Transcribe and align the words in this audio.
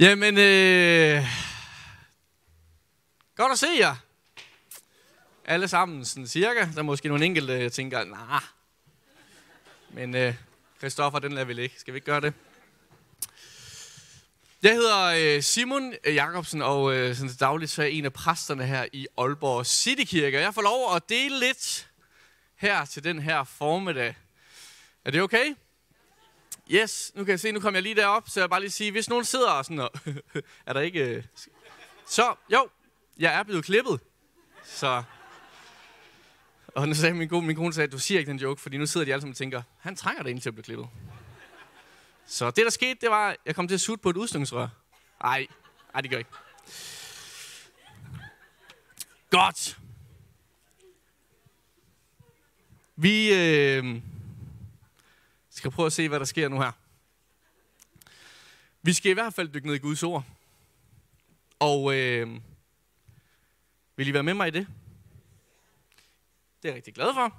Jamen, 0.00 0.38
øh, 0.38 1.24
godt 3.36 3.52
at 3.52 3.58
se 3.58 3.66
jer. 3.78 3.96
Alle 5.44 5.68
sammen, 5.68 6.04
sådan 6.04 6.26
cirka. 6.26 6.68
Der 6.72 6.78
er 6.78 6.82
måske 6.82 7.08
nogle 7.08 7.24
enkelte, 7.24 7.52
jeg 7.52 7.72
tænker, 7.72 8.04
nah. 8.04 8.42
Men 9.90 10.16
øh, 10.16 10.34
Christoffer, 10.78 11.18
den 11.18 11.32
lader 11.32 11.44
vi 11.44 11.62
ikke. 11.62 11.80
Skal 11.80 11.94
vi 11.94 11.96
ikke 11.96 12.06
gøre 12.06 12.20
det? 12.20 12.34
Jeg 14.62 14.72
hedder 14.72 15.36
øh, 15.36 15.42
Simon 15.42 15.94
Jakobsen, 16.06 16.62
og 16.62 16.94
øh, 16.94 17.16
sådan 17.16 17.28
til 17.28 17.40
dagligt 17.40 17.70
så 17.70 17.82
er 17.82 17.86
jeg 17.86 17.94
en 17.94 18.04
af 18.04 18.12
præsterne 18.12 18.66
her 18.66 18.86
i 18.92 19.06
Aalborg 19.18 19.66
Citykirke. 19.66 20.40
Jeg 20.40 20.54
får 20.54 20.62
lov 20.62 20.96
at 20.96 21.08
dele 21.08 21.40
lidt 21.40 21.88
her 22.56 22.84
til 22.84 23.04
den 23.04 23.18
her 23.18 23.44
formiddag. 23.44 24.16
Er 25.04 25.10
det 25.10 25.22
okay? 25.22 25.54
Yes, 26.70 27.12
nu 27.14 27.24
kan 27.24 27.30
jeg 27.30 27.40
se, 27.40 27.52
nu 27.52 27.60
kommer 27.60 27.78
jeg 27.78 27.82
lige 27.82 27.94
derop, 27.94 28.28
så 28.28 28.40
jeg 28.40 28.50
bare 28.50 28.60
lige 28.60 28.70
sige, 28.70 28.90
hvis 28.90 29.08
nogen 29.08 29.24
sidder 29.24 29.50
og 29.50 29.64
sådan, 29.64 29.78
og, 29.78 29.90
er 30.66 30.72
der 30.72 30.80
ikke... 30.80 31.04
Øh, 31.04 31.24
så, 32.06 32.34
jo, 32.52 32.68
jeg 33.18 33.34
er 33.34 33.42
blevet 33.42 33.64
klippet. 33.64 34.00
Så, 34.64 35.02
og 36.74 36.88
nu 36.88 36.94
sagde 36.94 37.14
min 37.14 37.28
gode, 37.28 37.46
min 37.46 37.56
kone 37.56 37.72
sagde, 37.72 37.88
du 37.88 37.98
siger 37.98 38.18
ikke 38.18 38.30
den 38.30 38.38
joke, 38.38 38.60
fordi 38.60 38.78
nu 38.78 38.86
sidder 38.86 39.04
de 39.04 39.12
alle 39.12 39.20
sammen 39.20 39.32
og 39.32 39.36
tænker, 39.36 39.62
han 39.78 39.96
trænger 39.96 40.22
det 40.22 40.28
egentlig 40.28 40.42
til 40.42 40.50
at 40.50 40.54
blive 40.54 40.64
klippet. 40.64 40.88
Så 42.26 42.50
det, 42.50 42.64
der 42.64 42.70
skete, 42.70 42.98
det 43.00 43.10
var, 43.10 43.30
at 43.30 43.36
jeg 43.46 43.54
kom 43.54 43.68
til 43.68 43.74
at 43.74 43.80
sutte 43.80 44.02
på 44.02 44.10
et 44.10 44.16
udstødningsrør. 44.16 44.68
Ej, 45.20 45.46
ej, 45.94 46.00
det 46.00 46.10
gør 46.10 46.18
ikke. 46.18 46.30
Godt. 49.30 49.78
Vi 52.96 53.34
øh, 53.34 54.02
skal 55.64 55.72
prøve 55.72 55.86
at 55.86 55.92
se, 55.92 56.08
hvad 56.08 56.18
der 56.18 56.24
sker 56.24 56.48
nu 56.48 56.60
her. 56.60 56.72
Vi 58.82 58.92
skal 58.92 59.10
i 59.10 59.14
hvert 59.14 59.34
fald 59.34 59.48
dykke 59.48 59.66
ned 59.66 59.74
i 59.74 59.78
Guds 59.78 60.02
ord. 60.02 60.24
Og 61.58 61.94
øh, 61.94 62.40
vil 63.96 64.08
I 64.08 64.12
være 64.12 64.22
med 64.22 64.34
mig 64.34 64.48
i 64.48 64.50
det? 64.50 64.66
Det 66.62 66.68
er 66.68 66.72
jeg 66.72 66.74
rigtig 66.74 66.94
glad 66.94 67.14
for. 67.14 67.36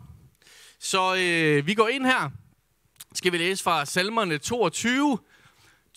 Så 0.79 1.15
øh, 1.15 1.67
vi 1.67 1.73
går 1.73 1.87
ind 1.87 2.05
her. 2.05 2.29
Skal 3.13 3.31
vi 3.31 3.37
læse 3.37 3.63
fra 3.63 3.85
salmerne 3.85 4.37
22, 4.37 5.19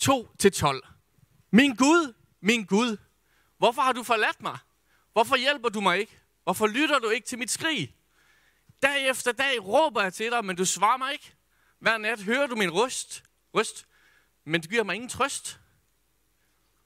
2-12. 0.01 1.47
Min 1.51 1.75
Gud, 1.75 2.13
min 2.41 2.65
Gud, 2.65 2.97
hvorfor 3.57 3.81
har 3.81 3.91
du 3.93 4.03
forladt 4.03 4.41
mig? 4.41 4.57
Hvorfor 5.13 5.35
hjælper 5.35 5.69
du 5.69 5.81
mig 5.81 5.99
ikke? 5.99 6.17
Hvorfor 6.43 6.67
lytter 6.67 6.99
du 6.99 7.09
ikke 7.09 7.27
til 7.27 7.39
mit 7.39 7.51
skrig? 7.51 7.95
Dag 8.81 9.09
efter 9.09 9.31
dag 9.31 9.65
råber 9.65 10.01
jeg 10.01 10.13
til 10.13 10.31
dig, 10.31 10.45
men 10.45 10.55
du 10.55 10.65
svarer 10.65 10.97
mig 10.97 11.13
ikke. 11.13 11.38
Hver 11.79 11.97
nat 11.97 12.23
hører 12.23 12.47
du 12.47 12.55
min 12.55 12.73
røst, 12.73 13.23
røst, 13.53 13.87
men 14.43 14.61
det 14.61 14.69
giver 14.69 14.83
mig 14.83 14.95
ingen 14.95 15.09
trøst. 15.09 15.59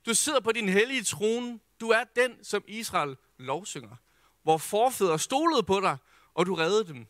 Du 0.06 0.14
sidder 0.14 0.40
på 0.40 0.52
din 0.52 0.70
hellige 0.70 1.04
trone. 1.04 1.60
Du 1.80 1.90
er 1.90 2.04
den, 2.04 2.44
som 2.44 2.64
Israel 2.68 3.18
lovsynger. 3.38 3.96
Hvor 4.44 4.58
forfædre 4.58 5.20
stolede 5.20 5.64
på 5.64 5.80
dig, 5.80 5.98
og 6.34 6.46
du 6.46 6.56
reddede 6.56 6.88
dem. 6.88 7.08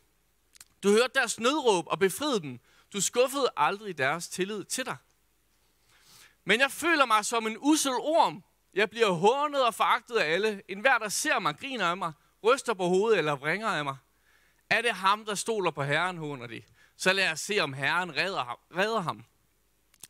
Du 0.82 0.90
hørte 0.90 1.12
deres 1.14 1.40
nødråb 1.40 1.86
og 1.86 1.98
befriede 1.98 2.40
dem. 2.40 2.60
Du 2.92 3.00
skuffede 3.00 3.48
aldrig 3.56 3.98
deres 3.98 4.28
tillid 4.28 4.64
til 4.64 4.86
dig. 4.86 4.96
Men 6.44 6.60
jeg 6.60 6.70
føler 6.70 7.04
mig 7.04 7.24
som 7.24 7.46
en 7.46 7.56
usel 7.60 7.92
orm. 7.92 8.44
Jeg 8.74 8.90
bliver 8.90 9.10
hånet 9.10 9.66
og 9.66 9.74
foragtet 9.74 10.16
af 10.16 10.32
alle. 10.32 10.62
En 10.68 10.80
hver, 10.80 10.98
der 10.98 11.08
ser 11.08 11.38
mig, 11.38 11.58
griner 11.58 11.86
af 11.86 11.96
mig, 11.96 12.12
ryster 12.44 12.74
på 12.74 12.86
hovedet 12.86 13.18
eller 13.18 13.36
vringer 13.36 13.68
af 13.68 13.84
mig. 13.84 13.96
Er 14.70 14.82
det 14.82 14.90
ham, 14.90 15.24
der 15.24 15.34
stoler 15.34 15.70
på 15.70 15.82
Herren, 15.82 16.18
håner 16.18 16.46
de? 16.46 16.62
Så 16.96 17.12
lad 17.12 17.32
os 17.32 17.40
se, 17.40 17.60
om 17.60 17.72
Herren 17.72 18.16
redder 18.16 18.44
ham. 18.44 18.58
redder 18.76 19.00
ham. 19.00 19.24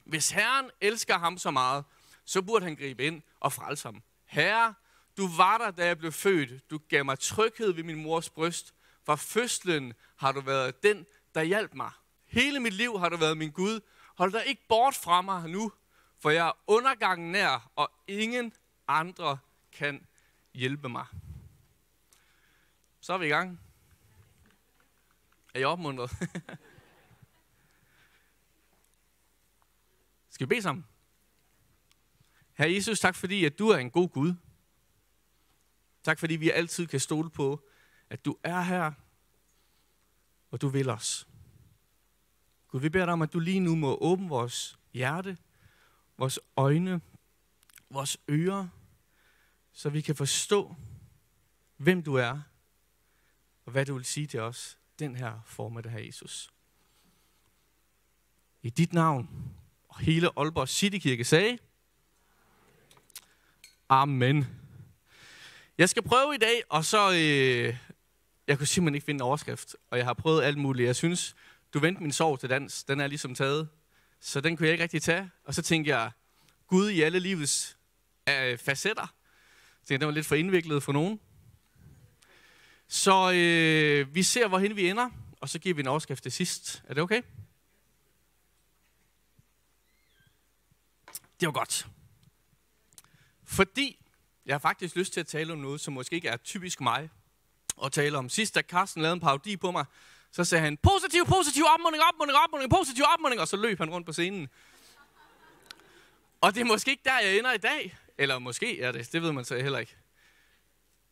Hvis 0.04 0.30
Herren 0.30 0.70
elsker 0.80 1.18
ham 1.18 1.38
så 1.38 1.50
meget, 1.50 1.84
så 2.24 2.42
burde 2.42 2.64
han 2.64 2.76
gribe 2.76 3.04
ind 3.04 3.22
og 3.40 3.52
frelse 3.52 3.88
ham. 3.88 4.02
Herre, 4.24 4.74
du 5.16 5.28
var 5.36 5.58
der, 5.58 5.70
da 5.70 5.86
jeg 5.86 5.98
blev 5.98 6.12
født. 6.12 6.70
Du 6.70 6.78
gav 6.88 7.04
mig 7.04 7.18
tryghed 7.18 7.72
ved 7.72 7.82
min 7.82 8.02
mors 8.02 8.30
bryst. 8.30 8.74
Fra 9.06 9.14
fødslen 9.14 9.92
har 10.16 10.32
du 10.32 10.40
været 10.40 10.82
den, 10.82 11.06
der 11.34 11.42
hjalp 11.42 11.74
mig. 11.74 11.90
Hele 12.26 12.60
mit 12.60 12.72
liv 12.72 12.98
har 12.98 13.08
du 13.08 13.16
været 13.16 13.38
min 13.38 13.50
Gud. 13.50 13.80
Hold 14.16 14.32
dig 14.32 14.46
ikke 14.46 14.62
bort 14.68 14.94
fra 14.94 15.22
mig 15.22 15.48
nu, 15.48 15.72
for 16.20 16.30
jeg 16.30 16.48
er 16.48 16.52
undergangen 16.66 17.32
nær, 17.32 17.70
og 17.76 17.90
ingen 18.06 18.52
andre 18.88 19.38
kan 19.72 20.06
hjælpe 20.54 20.88
mig. 20.88 21.06
Så 23.00 23.12
er 23.12 23.18
vi 23.18 23.26
i 23.26 23.28
gang. 23.28 23.60
Er 25.54 25.60
I 25.60 25.64
opmuntret? 25.64 26.10
Skal 30.34 30.46
vi 30.46 30.48
bede 30.48 30.62
sammen? 30.62 30.84
Herre 32.52 32.72
Jesus, 32.72 33.00
tak 33.00 33.14
fordi, 33.14 33.44
at 33.44 33.58
du 33.58 33.68
er 33.68 33.78
en 33.78 33.90
god 33.90 34.08
Gud. 34.08 34.34
Tak 36.02 36.18
fordi 36.18 36.36
vi 36.36 36.50
altid 36.50 36.86
kan 36.86 37.00
stole 37.00 37.30
på, 37.30 37.68
at 38.10 38.24
du 38.24 38.36
er 38.42 38.60
her, 38.60 38.92
og 40.50 40.60
du 40.60 40.68
vil 40.68 40.90
os. 40.90 41.28
Gud, 42.68 42.80
vi 42.80 42.88
beder 42.88 43.04
dig 43.04 43.12
om, 43.12 43.22
at 43.22 43.32
du 43.32 43.38
lige 43.38 43.60
nu 43.60 43.76
må 43.76 43.98
åbne 44.00 44.28
vores 44.28 44.78
hjerte, 44.92 45.38
vores 46.18 46.38
øjne, 46.56 47.00
vores 47.90 48.16
ører, 48.30 48.68
så 49.72 49.90
vi 49.90 50.00
kan 50.00 50.16
forstå, 50.16 50.74
hvem 51.76 52.02
du 52.02 52.14
er, 52.14 52.40
og 53.64 53.72
hvad 53.72 53.86
du 53.86 53.94
vil 53.94 54.04
sige 54.04 54.26
til 54.26 54.40
os 54.40 54.78
den 54.98 55.16
her 55.16 55.40
formiddag, 55.46 55.92
her 55.92 56.00
Jesus. 56.00 56.52
I 58.62 58.70
dit 58.70 58.92
navn, 58.92 59.54
og 59.94 60.00
hele 60.00 60.28
Aalborg 60.36 60.68
Citykirke 60.68 61.24
sagde, 61.24 61.58
Amen. 63.88 64.46
Jeg 65.78 65.88
skal 65.88 66.02
prøve 66.02 66.34
i 66.34 66.38
dag, 66.38 66.62
og 66.68 66.84
så... 66.84 67.12
Øh, 67.12 67.76
jeg 68.46 68.58
kunne 68.58 68.66
simpelthen 68.66 68.94
ikke 68.94 69.04
finde 69.04 69.18
en 69.18 69.22
overskrift, 69.22 69.76
og 69.90 69.98
jeg 69.98 70.06
har 70.06 70.14
prøvet 70.14 70.42
alt 70.42 70.58
muligt. 70.58 70.86
Jeg 70.86 70.96
synes, 70.96 71.36
du 71.74 71.78
vendte 71.78 72.02
min 72.02 72.12
sorg 72.12 72.40
til 72.40 72.50
dans. 72.50 72.84
Den 72.84 73.00
er 73.00 73.06
ligesom 73.06 73.34
taget. 73.34 73.68
Så 74.20 74.40
den 74.40 74.56
kunne 74.56 74.66
jeg 74.66 74.72
ikke 74.72 74.82
rigtig 74.82 75.02
tage. 75.02 75.30
Og 75.44 75.54
så 75.54 75.62
tænkte 75.62 75.96
jeg, 75.96 76.10
Gud 76.66 76.90
i 76.90 77.00
alle 77.00 77.18
livets 77.18 77.76
øh, 78.28 78.58
facetter. 78.58 79.14
Så 79.80 79.88
tænkte, 79.88 80.06
var 80.06 80.12
lidt 80.12 80.26
for 80.26 80.34
indviklet 80.34 80.82
for 80.82 80.92
nogen. 80.92 81.20
Så 82.88 83.32
øh, 83.32 84.14
vi 84.14 84.22
ser, 84.22 84.48
hvorhen 84.48 84.76
vi 84.76 84.88
ender, 84.88 85.10
og 85.40 85.48
så 85.48 85.58
giver 85.58 85.74
vi 85.74 85.80
en 85.80 85.88
overskrift 85.88 86.22
til 86.22 86.32
sidst. 86.32 86.82
Er 86.88 86.94
det 86.94 87.02
okay? 87.02 87.22
Det 91.40 91.46
var 91.46 91.52
godt. 91.52 91.86
Fordi 93.44 94.06
jeg 94.46 94.54
har 94.54 94.58
faktisk 94.58 94.96
lyst 94.96 95.12
til 95.12 95.20
at 95.20 95.26
tale 95.26 95.52
om 95.52 95.58
noget, 95.58 95.80
som 95.80 95.94
måske 95.94 96.16
ikke 96.16 96.28
er 96.28 96.36
typisk 96.36 96.80
mig 96.80 97.10
at 97.84 97.92
tale 97.92 98.18
om. 98.18 98.28
Sidst, 98.28 98.54
da 98.54 98.62
Carsten 98.62 99.02
lavede 99.02 99.14
en 99.14 99.20
parodi 99.20 99.56
på 99.56 99.70
mig, 99.70 99.84
så 100.30 100.44
sagde 100.44 100.64
han, 100.64 100.76
positiv, 100.76 101.26
positiv, 101.26 101.64
opmuntring, 101.74 102.04
opmuntring, 102.04 102.38
opmuntring, 102.38 102.70
positiv, 102.70 103.04
opmuntring, 103.14 103.40
og 103.40 103.48
så 103.48 103.56
løb 103.56 103.78
han 103.78 103.90
rundt 103.90 104.06
på 104.06 104.12
scenen. 104.12 104.48
Og 106.40 106.54
det 106.54 106.60
er 106.60 106.64
måske 106.64 106.90
ikke 106.90 107.02
der, 107.04 107.18
jeg 107.18 107.38
ender 107.38 107.52
i 107.52 107.58
dag. 107.58 107.98
Eller 108.18 108.38
måske 108.38 108.80
er 108.80 108.92
det, 108.92 109.12
det 109.12 109.22
ved 109.22 109.32
man 109.32 109.44
så 109.44 109.56
heller 109.56 109.78
ikke. 109.78 109.96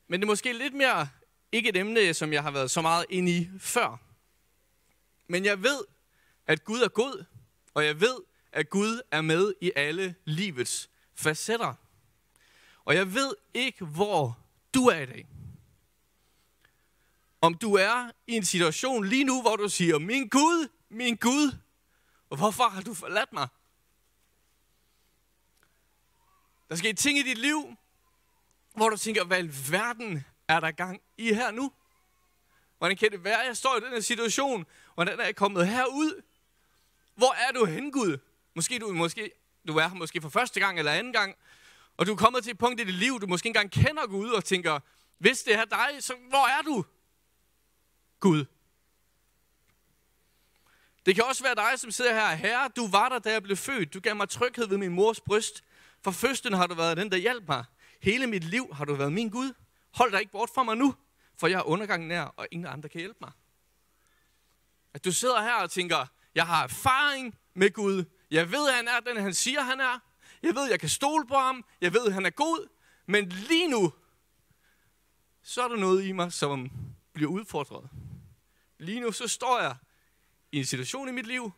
Men 0.09 0.21
det 0.21 0.27
er 0.27 0.31
måske 0.31 0.53
lidt 0.53 0.75
mere 0.75 1.09
ikke 1.53 1.69
et 1.69 1.77
emne, 1.77 2.15
som 2.15 2.33
jeg 2.33 2.43
har 2.43 2.51
været 2.51 2.71
så 2.71 2.83
meget 2.83 3.07
inde 3.11 3.37
i 3.37 3.49
før. 3.59 3.97
Men 5.27 5.45
jeg 5.45 5.63
ved, 5.63 5.85
at 6.47 6.65
Gud 6.65 6.81
er 6.81 6.89
god, 6.89 7.25
og 7.75 7.85
jeg 7.85 8.01
ved, 8.01 8.17
at 8.53 8.71
Gud 8.71 9.01
er 9.11 9.21
med 9.21 9.55
i 9.61 9.73
alle 9.77 10.15
livets 10.25 10.91
facetter. 11.15 11.75
Og 12.85 12.95
jeg 12.95 13.15
ved 13.15 13.35
ikke, 13.55 13.85
hvor 13.85 14.39
du 14.75 14.87
er 14.87 14.99
i 14.99 15.07
dag. 15.07 15.29
Om 17.41 17.55
du 17.55 17.75
er 17.75 18.11
i 18.27 18.33
en 18.33 18.45
situation 18.45 19.05
lige 19.05 19.25
nu, 19.25 19.43
hvor 19.43 19.57
du 19.57 19.69
siger, 19.69 19.99
min 19.99 20.29
Gud, 20.29 20.69
min 20.89 21.17
Gud, 21.17 21.57
hvorfor 22.29 22.69
har 22.69 22.83
du 22.83 22.95
forladt 22.95 23.33
mig? 23.33 23.49
Der 26.69 26.77
sker 26.77 26.95
ting 26.95 27.19
i 27.19 27.23
dit 27.23 27.39
liv, 27.39 27.77
hvor 28.75 28.89
du 28.89 28.97
tænker, 28.97 29.25
hvad 29.25 29.45
i 29.45 29.71
verden 29.71 30.25
er 30.49 30.61
der 30.61 30.71
gang 30.71 31.03
i 31.17 31.35
her 31.35 31.51
nu? 31.51 31.73
Hvordan 32.79 32.97
kan 32.97 33.11
det 33.11 33.25
være, 33.25 33.41
at 33.41 33.47
jeg 33.47 33.57
står 33.57 33.77
i 33.77 33.81
den 33.81 33.89
her 33.89 34.01
situation? 34.01 34.67
Hvordan 34.95 35.21
er 35.21 35.25
jeg 35.25 35.37
kommet 35.37 35.69
herud? 35.69 36.23
Hvor 37.15 37.33
er 37.33 37.53
du 37.53 37.65
hen, 37.65 37.93
Gud? 37.93 38.19
Måske 38.55 38.79
du, 38.79 38.93
måske, 38.93 39.31
du 39.69 39.77
er 39.77 39.89
her 39.89 39.95
måske 39.95 40.21
for 40.21 40.29
første 40.29 40.61
gang 40.61 40.79
eller 40.79 40.93
anden 40.93 41.13
gang, 41.13 41.35
og 41.97 42.07
du 42.07 42.13
er 42.13 42.17
kommet 42.17 42.43
til 42.43 42.51
et 42.51 42.59
punkt 42.59 42.81
i 42.81 42.85
dit 42.85 42.95
liv, 42.95 43.21
du 43.21 43.27
måske 43.27 43.47
ikke 43.47 43.59
engang 43.59 43.87
kender 43.87 44.07
Gud, 44.07 44.31
og 44.31 44.45
tænker, 44.45 44.81
hvis 45.19 45.43
det 45.43 45.55
er 45.55 45.65
dig, 45.65 45.89
så 46.01 46.15
hvor 46.29 46.59
er 46.59 46.63
du? 46.63 46.85
Gud. 48.21 48.45
Det 51.07 51.15
kan 51.15 51.25
også 51.25 51.43
være 51.43 51.55
dig, 51.55 51.79
som 51.79 51.91
sidder 51.91 52.13
her. 52.13 52.35
Herre, 52.35 52.71
du 52.77 52.89
var 52.89 53.09
der, 53.09 53.19
da 53.19 53.33
jeg 53.33 53.43
blev 53.43 53.57
født. 53.57 53.95
Du 53.95 54.01
gav 54.01 54.17
mig 54.17 54.29
tryghed 54.29 54.67
ved 54.67 54.79
min 54.79 54.93
mors 54.93 55.21
bryst. 55.21 55.65
For 56.05 56.11
fødslen 56.11 56.53
har 56.53 56.67
du 56.67 56.75
været 56.75 56.97
den, 56.97 57.11
der 57.11 57.17
hjalp 57.17 57.49
mig. 57.49 57.65
Hele 58.03 58.27
mit 58.27 58.45
liv 58.45 58.75
har 58.75 58.85
du 58.85 58.95
været 58.95 59.13
min 59.13 59.29
Gud. 59.31 59.53
Hold 59.95 60.13
dig 60.13 60.21
ikke 60.21 60.33
bort 60.33 60.51
fra 60.55 60.63
mig 60.63 60.77
nu, 60.77 60.95
for 61.39 61.47
jeg 61.47 61.59
er 61.59 61.63
undergangen 61.63 62.09
nær, 62.09 62.23
og 62.23 62.47
ingen 62.51 62.67
andre 62.67 62.89
kan 62.89 62.99
hjælpe 62.99 63.19
mig. 63.21 63.33
At 64.95 65.05
du 65.05 65.13
sidder 65.13 65.43
her 65.43 65.55
og 65.55 65.71
tænker, 65.71 66.07
jeg 66.35 66.47
har 66.47 66.63
erfaring 66.63 67.39
med 67.55 67.71
Gud. 67.71 68.05
Jeg 68.33 68.53
ved, 68.53 68.69
at 68.69 68.75
han 68.75 68.89
er 68.89 69.01
den, 69.01 69.17
han 69.17 69.35
siger, 69.35 69.61
han 69.61 69.81
er. 69.81 69.99
Jeg 70.43 70.55
ved, 70.55 70.71
jeg 70.71 70.81
kan 70.81 70.89
stole 70.89 71.27
på 71.27 71.35
ham. 71.35 71.65
Jeg 71.81 71.95
ved, 71.95 72.11
han 72.11 72.27
er 72.27 72.31
god. 72.31 72.69
Men 73.07 73.29
lige 73.29 73.69
nu, 73.69 73.93
så 75.43 75.63
er 75.63 75.69
der 75.69 75.77
noget 75.77 76.05
i 76.05 76.13
mig, 76.13 76.33
som 76.33 76.71
bliver 77.13 77.31
udfordret. 77.31 77.91
Lige 78.79 79.01
nu, 79.01 79.13
så 79.13 79.29
står 79.29 79.61
jeg 79.61 79.77
i 80.53 80.59
en 80.59 80.65
situation 80.65 81.09
i 81.09 81.13
mit 81.13 81.27
liv, 81.27 81.53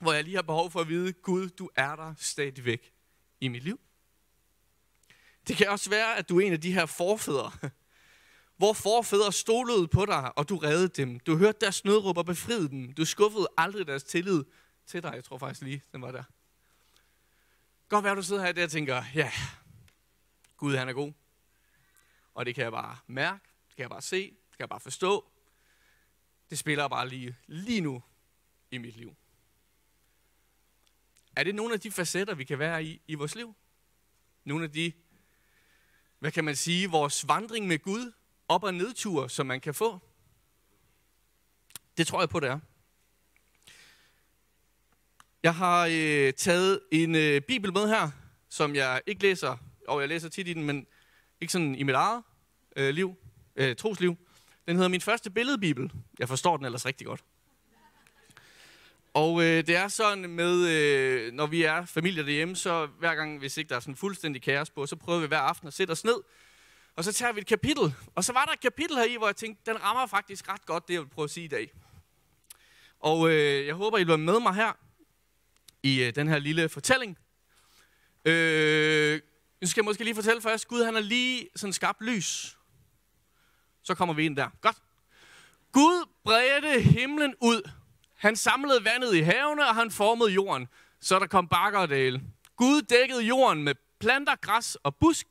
hvor 0.00 0.12
jeg 0.12 0.24
lige 0.24 0.34
har 0.34 0.42
behov 0.42 0.70
for 0.70 0.80
at 0.80 0.88
vide, 0.88 1.12
Gud, 1.12 1.48
du 1.48 1.70
er 1.76 1.96
der 1.96 2.14
stadigvæk 2.18 2.92
i 3.40 3.48
mit 3.48 3.62
liv. 3.64 3.80
Det 5.48 5.56
kan 5.56 5.68
også 5.68 5.90
være, 5.90 6.16
at 6.16 6.28
du 6.28 6.40
er 6.40 6.46
en 6.46 6.52
af 6.52 6.60
de 6.60 6.72
her 6.72 6.86
forfædre, 6.86 7.52
hvor 8.58 8.72
forfædre 8.72 9.32
stolede 9.32 9.88
på 9.88 10.06
dig, 10.06 10.38
og 10.38 10.48
du 10.48 10.56
reddede 10.56 10.88
dem. 10.88 11.20
Du 11.20 11.36
hørte 11.36 11.58
deres 11.60 11.84
nødråb 11.84 12.18
og 12.18 12.26
befriede 12.26 12.68
dem. 12.68 12.92
Du 12.92 13.04
skuffede 13.04 13.48
aldrig 13.56 13.86
deres 13.86 14.04
tillid 14.04 14.44
til 14.86 15.02
dig. 15.02 15.12
Jeg 15.14 15.24
tror 15.24 15.38
faktisk 15.38 15.62
lige, 15.62 15.82
den 15.92 16.02
var 16.02 16.10
der. 16.10 16.24
Godt 17.88 18.04
være, 18.04 18.14
du 18.14 18.22
sidder 18.22 18.52
her 18.52 18.64
og 18.64 18.70
tænker, 18.70 19.04
ja, 19.14 19.32
Gud 20.56 20.76
han 20.76 20.88
er 20.88 20.92
god. 20.92 21.12
Og 22.34 22.46
det 22.46 22.54
kan 22.54 22.64
jeg 22.64 22.72
bare 22.72 22.98
mærke, 23.06 23.44
det 23.68 23.76
kan 23.76 23.82
jeg 23.82 23.90
bare 23.90 24.02
se, 24.02 24.22
det 24.22 24.56
kan 24.56 24.58
jeg 24.58 24.68
bare 24.68 24.80
forstå. 24.80 25.30
Det 26.50 26.58
spiller 26.58 26.88
bare 26.88 27.08
lige, 27.08 27.36
lige 27.46 27.80
nu 27.80 28.02
i 28.70 28.78
mit 28.78 28.96
liv. 28.96 29.16
Er 31.36 31.44
det 31.44 31.54
nogle 31.54 31.74
af 31.74 31.80
de 31.80 31.90
facetter, 31.90 32.34
vi 32.34 32.44
kan 32.44 32.58
være 32.58 32.84
i 32.84 33.00
i 33.06 33.14
vores 33.14 33.34
liv? 33.34 33.54
Nogle 34.44 34.64
af 34.64 34.72
de, 34.72 34.92
hvad 36.18 36.32
kan 36.32 36.44
man 36.44 36.56
sige, 36.56 36.90
vores 36.90 37.28
vandring 37.28 37.66
med 37.66 37.78
Gud, 37.78 38.12
op- 38.48 38.62
og 38.62 38.74
nedture, 38.74 39.30
som 39.30 39.46
man 39.46 39.60
kan 39.60 39.74
få? 39.74 39.98
Det 41.96 42.06
tror 42.06 42.20
jeg 42.20 42.28
på, 42.28 42.40
det 42.40 42.48
er. 42.48 42.60
Jeg 45.46 45.54
har 45.54 45.86
øh, 45.92 46.32
taget 46.32 46.80
en 46.90 47.14
øh, 47.14 47.40
bibel 47.40 47.72
med 47.72 47.88
her, 47.88 48.10
som 48.48 48.74
jeg 48.74 49.02
ikke 49.06 49.22
læser, 49.22 49.56
og 49.88 50.00
jeg 50.00 50.08
læser 50.08 50.28
tit 50.28 50.48
i 50.48 50.52
den, 50.52 50.62
men 50.64 50.86
ikke 51.40 51.52
sådan 51.52 51.74
i 51.74 51.82
mit 51.82 51.94
eget 51.94 52.22
øh, 52.76 52.94
liv, 52.94 53.14
øh, 53.56 53.76
trosliv. 53.76 54.16
Den 54.68 54.76
hedder 54.76 54.88
Min 54.88 55.00
Første 55.00 55.30
Billedbibel. 55.30 55.92
Jeg 56.18 56.28
forstår 56.28 56.56
den 56.56 56.66
ellers 56.66 56.86
rigtig 56.86 57.06
godt. 57.06 57.24
Og 59.14 59.42
øh, 59.42 59.66
det 59.66 59.76
er 59.76 59.88
sådan 59.88 60.30
med, 60.30 60.68
øh, 60.68 61.32
når 61.32 61.46
vi 61.46 61.62
er 61.62 61.84
familie 61.84 62.24
derhjemme, 62.24 62.56
så 62.56 62.86
hver 62.86 63.14
gang, 63.14 63.38
hvis 63.38 63.56
ikke 63.56 63.68
der 63.68 63.76
er 63.76 63.80
sådan 63.80 63.96
fuldstændig 63.96 64.42
kaos 64.42 64.70
på, 64.70 64.86
så 64.86 64.96
prøver 64.96 65.20
vi 65.20 65.26
hver 65.26 65.38
aften 65.38 65.68
at 65.68 65.74
sætte 65.74 65.92
os 65.92 66.04
ned, 66.04 66.16
og 66.96 67.04
så 67.04 67.12
tager 67.12 67.32
vi 67.32 67.40
et 67.40 67.46
kapitel. 67.46 67.94
Og 68.14 68.24
så 68.24 68.32
var 68.32 68.44
der 68.44 68.52
et 68.52 68.60
kapitel 68.60 68.96
her 68.96 69.04
i, 69.04 69.16
hvor 69.16 69.26
jeg 69.26 69.36
tænkte, 69.36 69.70
den 69.70 69.82
rammer 69.82 70.06
faktisk 70.06 70.48
ret 70.48 70.66
godt 70.66 70.88
det, 70.88 70.94
jeg 70.94 71.02
vil 71.02 71.08
prøve 71.08 71.24
at 71.24 71.30
sige 71.30 71.44
i 71.44 71.48
dag. 71.48 71.72
Og 73.00 73.30
øh, 73.30 73.66
jeg 73.66 73.74
håber, 73.74 73.98
I 73.98 74.04
bliver 74.04 74.16
med 74.16 74.40
mig 74.40 74.54
her 74.54 74.85
i 75.86 76.04
øh, 76.04 76.14
den 76.14 76.28
her 76.28 76.38
lille 76.38 76.68
fortælling. 76.68 77.18
Øh, 78.24 79.20
nu 79.60 79.68
skal 79.68 79.80
jeg 79.80 79.84
måske 79.84 80.04
lige 80.04 80.14
fortælle 80.14 80.42
først, 80.42 80.68
Gud 80.68 80.84
han 80.84 80.94
har 80.94 81.00
lige 81.00 81.48
sådan 81.56 81.72
skabt 81.72 82.02
lys. 82.02 82.58
Så 83.82 83.94
kommer 83.94 84.14
vi 84.14 84.24
ind 84.24 84.36
der. 84.36 84.48
Godt. 84.60 84.76
Gud 85.72 86.08
bredte 86.24 86.80
himlen 86.80 87.34
ud. 87.40 87.70
Han 88.16 88.36
samlede 88.36 88.84
vandet 88.84 89.14
i 89.14 89.20
havene, 89.20 89.68
og 89.68 89.74
han 89.74 89.90
formede 89.90 90.30
jorden, 90.30 90.68
så 91.00 91.18
der 91.18 91.26
kom 91.26 91.48
bakker 91.48 91.78
og 91.78 91.88
dale. 91.88 92.22
Gud 92.56 92.82
dækkede 92.82 93.22
jorden 93.22 93.62
med 93.62 93.74
planter, 94.00 94.36
græs 94.36 94.74
og 94.74 94.96
busk, 94.96 95.26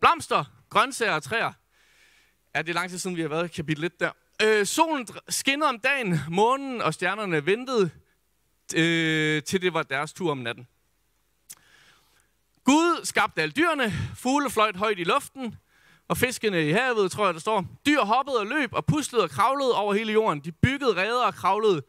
blomster, 0.00 0.44
grøntsager 0.70 1.12
og 1.12 1.22
træer. 1.22 1.52
Ja, 2.54 2.62
det 2.62 2.68
er 2.68 2.74
lang 2.74 2.90
tid 2.90 2.98
siden, 2.98 3.16
vi 3.16 3.20
har 3.20 3.28
været 3.28 3.44
i 3.44 3.54
kapitel 3.54 3.84
1 3.84 4.00
der. 4.00 4.10
Øh, 4.42 4.66
solen 4.66 5.08
skinnede 5.28 5.68
om 5.68 5.78
dagen, 5.78 6.20
månen 6.28 6.82
og 6.82 6.94
stjernerne 6.94 7.46
ventede, 7.46 7.90
øh, 8.74 9.42
til 9.42 9.62
det 9.62 9.74
var 9.74 9.82
deres 9.82 10.12
tur 10.12 10.30
om 10.30 10.38
natten. 10.38 10.66
Gud 12.64 13.04
skabte 13.04 13.42
alle 13.42 13.52
dyrene, 13.52 13.92
fugle 14.16 14.50
fløjt 14.50 14.76
højt 14.76 14.98
i 14.98 15.04
luften, 15.04 15.56
og 16.08 16.16
fiskene 16.16 16.68
i 16.68 16.70
havet, 16.70 17.12
tror 17.12 17.24
jeg, 17.24 17.34
der 17.34 17.40
står. 17.40 17.64
Dyr 17.86 18.00
hoppede 18.00 18.38
og 18.38 18.46
løb 18.46 18.72
og 18.72 18.86
puslede 18.86 19.24
og 19.24 19.30
kravlede 19.30 19.74
over 19.74 19.94
hele 19.94 20.12
jorden. 20.12 20.40
De 20.40 20.52
byggede 20.52 20.96
reder 20.96 21.24
og 21.24 21.34
kravlede 21.34 21.82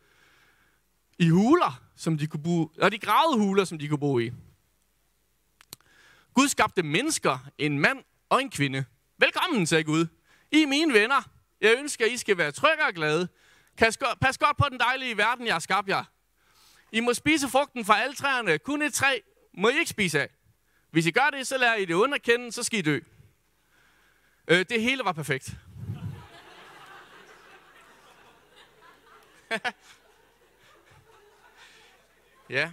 i 1.19 1.29
huler, 1.29 1.81
som 1.95 2.17
de 2.17 2.27
kunne 2.27 2.43
bo, 2.43 2.71
og 2.81 2.91
de 2.91 2.99
gravede 2.99 3.37
huler, 3.37 3.63
som 3.63 3.79
de 3.79 3.87
kunne 3.87 3.99
bo 3.99 4.19
i. 4.19 4.31
Gud 6.33 6.47
skabte 6.47 6.83
mennesker, 6.83 7.37
en 7.57 7.79
mand 7.79 8.03
og 8.29 8.41
en 8.41 8.49
kvinde. 8.49 8.85
Velkommen, 9.17 9.67
sagde 9.67 9.83
Gud. 9.83 10.07
I 10.51 10.61
er 10.61 10.67
mine 10.67 10.93
venner. 10.93 11.29
Jeg 11.61 11.75
ønsker, 11.79 12.05
at 12.05 12.11
I 12.11 12.17
skal 12.17 12.37
være 12.37 12.51
trygge 12.51 12.83
og 12.87 12.93
glade. 12.93 13.27
Pas 14.21 14.37
godt 14.37 14.57
på 14.57 14.65
den 14.69 14.79
dejlige 14.79 15.17
verden, 15.17 15.45
jeg 15.45 15.55
har 15.55 15.59
skabt 15.59 15.89
jer. 15.89 16.03
I 16.95 16.99
må 16.99 17.13
spise 17.13 17.49
frugten 17.49 17.85
fra 17.85 18.01
alle 18.01 18.15
træerne. 18.15 18.57
Kun 18.57 18.81
et 18.81 18.93
træ 18.93 19.19
må 19.53 19.69
I 19.69 19.77
ikke 19.79 19.89
spise 19.89 20.21
af. 20.21 20.29
Hvis 20.91 21.05
I 21.05 21.11
gør 21.11 21.29
det, 21.33 21.47
så 21.47 21.57
lærer 21.57 21.75
I 21.75 21.85
det 21.85 21.93
underkende, 21.93 22.51
så 22.51 22.63
skal 22.63 22.79
I 22.79 22.81
dø. 22.81 22.99
Øh, 24.47 24.65
det 24.69 24.81
hele 24.81 25.03
var 25.03 25.11
perfekt. 25.11 25.55
ja. 32.49 32.71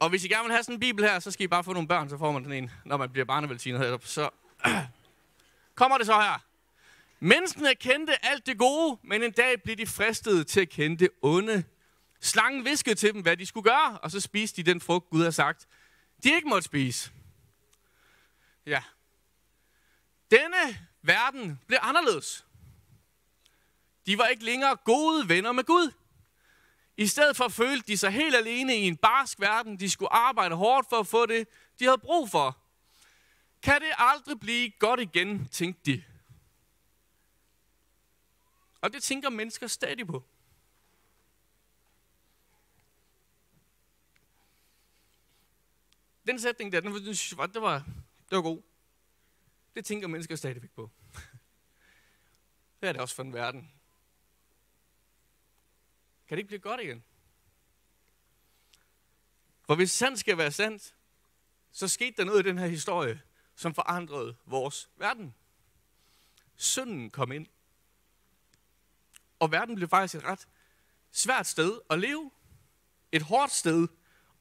Og 0.00 0.08
hvis 0.10 0.24
I 0.24 0.28
gerne 0.28 0.44
vil 0.44 0.52
have 0.52 0.62
sådan 0.62 0.74
en 0.74 0.80
bibel 0.80 1.04
her, 1.04 1.18
så 1.18 1.30
skal 1.30 1.44
I 1.44 1.48
bare 1.48 1.64
få 1.64 1.72
nogle 1.72 1.88
børn, 1.88 2.08
så 2.08 2.18
får 2.18 2.32
man 2.32 2.44
den 2.44 2.52
en, 2.52 2.70
når 2.84 2.96
man 2.96 3.10
bliver 3.10 3.24
barnevelsignet. 3.24 4.04
Så 4.04 4.30
kommer 5.80 5.98
det 5.98 6.06
så 6.06 6.12
her. 6.20 6.44
Menneskene 7.20 7.74
kendte 7.74 8.24
alt 8.26 8.46
det 8.46 8.58
gode, 8.58 8.98
men 9.02 9.22
en 9.22 9.32
dag 9.32 9.62
blev 9.62 9.76
de 9.76 9.86
fristet 9.86 10.46
til 10.46 10.60
at 10.60 10.68
kende 10.68 10.96
det 10.96 11.10
onde. 11.22 11.64
Slangen 12.24 12.64
viskede 12.64 12.94
til 12.94 13.14
dem, 13.14 13.22
hvad 13.22 13.36
de 13.36 13.46
skulle 13.46 13.64
gøre, 13.64 13.98
og 13.98 14.10
så 14.10 14.20
spiste 14.20 14.62
de 14.62 14.70
den 14.70 14.80
frugt, 14.80 15.10
Gud 15.10 15.22
har 15.22 15.30
sagt, 15.30 15.68
de 16.22 16.34
ikke 16.34 16.48
måtte 16.48 16.64
spise. 16.64 17.10
Ja. 18.66 18.82
Denne 20.30 20.86
verden 21.02 21.60
blev 21.66 21.78
anderledes. 21.82 22.46
De 24.06 24.18
var 24.18 24.26
ikke 24.26 24.44
længere 24.44 24.76
gode 24.76 25.28
venner 25.28 25.52
med 25.52 25.64
Gud. 25.64 25.92
I 26.96 27.06
stedet 27.06 27.36
for 27.36 27.48
følte 27.48 27.86
de 27.86 27.98
sig 27.98 28.10
helt 28.10 28.36
alene 28.36 28.76
i 28.76 28.86
en 28.86 28.96
barsk 28.96 29.40
verden. 29.40 29.80
De 29.80 29.90
skulle 29.90 30.12
arbejde 30.12 30.54
hårdt 30.54 30.88
for 30.88 30.96
at 30.96 31.06
få 31.06 31.26
det, 31.26 31.48
de 31.78 31.84
havde 31.84 31.98
brug 31.98 32.30
for. 32.30 32.58
Kan 33.62 33.80
det 33.80 33.90
aldrig 33.98 34.40
blive 34.40 34.70
godt 34.70 35.00
igen, 35.00 35.48
tænkte 35.48 35.92
de. 35.92 36.04
Og 38.80 38.92
det 38.92 39.02
tænker 39.02 39.30
mennesker 39.30 39.66
stadig 39.66 40.06
på. 40.06 40.22
Den 46.26 46.38
sætning 46.38 46.72
der, 46.72 46.80
den, 46.80 46.94
det 46.94 47.62
var, 47.62 47.78
det 48.30 48.36
var 48.36 48.42
god. 48.42 48.62
Det 49.74 49.84
tænker 49.84 50.08
mennesker 50.08 50.36
stadigvæk 50.36 50.70
på. 50.70 50.90
Det 52.80 52.88
er 52.88 52.92
det 52.92 53.00
også 53.00 53.14
for 53.14 53.22
en 53.22 53.32
verden. 53.32 53.70
Kan 56.28 56.36
det 56.36 56.38
ikke 56.38 56.48
blive 56.48 56.60
godt 56.60 56.80
igen? 56.80 57.04
For 59.62 59.74
hvis 59.74 59.90
sandt 59.90 60.20
skal 60.20 60.38
være 60.38 60.52
sandt, 60.52 60.94
så 61.72 61.88
skete 61.88 62.16
der 62.16 62.24
noget 62.24 62.46
i 62.46 62.48
den 62.48 62.58
her 62.58 62.66
historie, 62.66 63.22
som 63.54 63.74
forandrede 63.74 64.36
vores 64.46 64.90
verden. 64.96 65.34
Synden 66.56 67.10
kom 67.10 67.32
ind. 67.32 67.46
Og 69.38 69.52
verden 69.52 69.74
blev 69.74 69.88
faktisk 69.88 70.14
et 70.14 70.24
ret 70.24 70.48
svært 71.10 71.46
sted 71.46 71.80
at 71.90 71.98
leve. 71.98 72.30
Et 73.12 73.22
hårdt 73.22 73.52
sted 73.52 73.88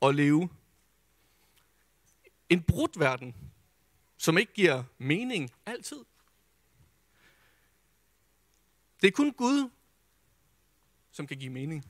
at 0.01 0.15
leve. 0.15 0.49
En 2.53 2.63
brudt 2.63 2.99
verden, 2.99 3.35
som 4.17 4.37
ikke 4.37 4.53
giver 4.53 4.83
mening 4.97 5.51
altid. 5.65 6.05
Det 9.01 9.07
er 9.07 9.11
kun 9.11 9.33
Gud, 9.33 9.69
som 11.11 11.27
kan 11.27 11.37
give 11.37 11.49
mening. 11.49 11.85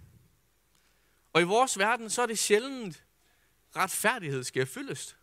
Og 1.33 1.41
i 1.41 1.43
vores 1.43 1.77
verden, 1.77 2.09
så 2.09 2.21
er 2.21 2.25
det 2.25 2.39
sjældent, 2.39 3.05
retfærdighed 3.75 4.43
skal 4.43 4.65
fyldes. 4.65 5.17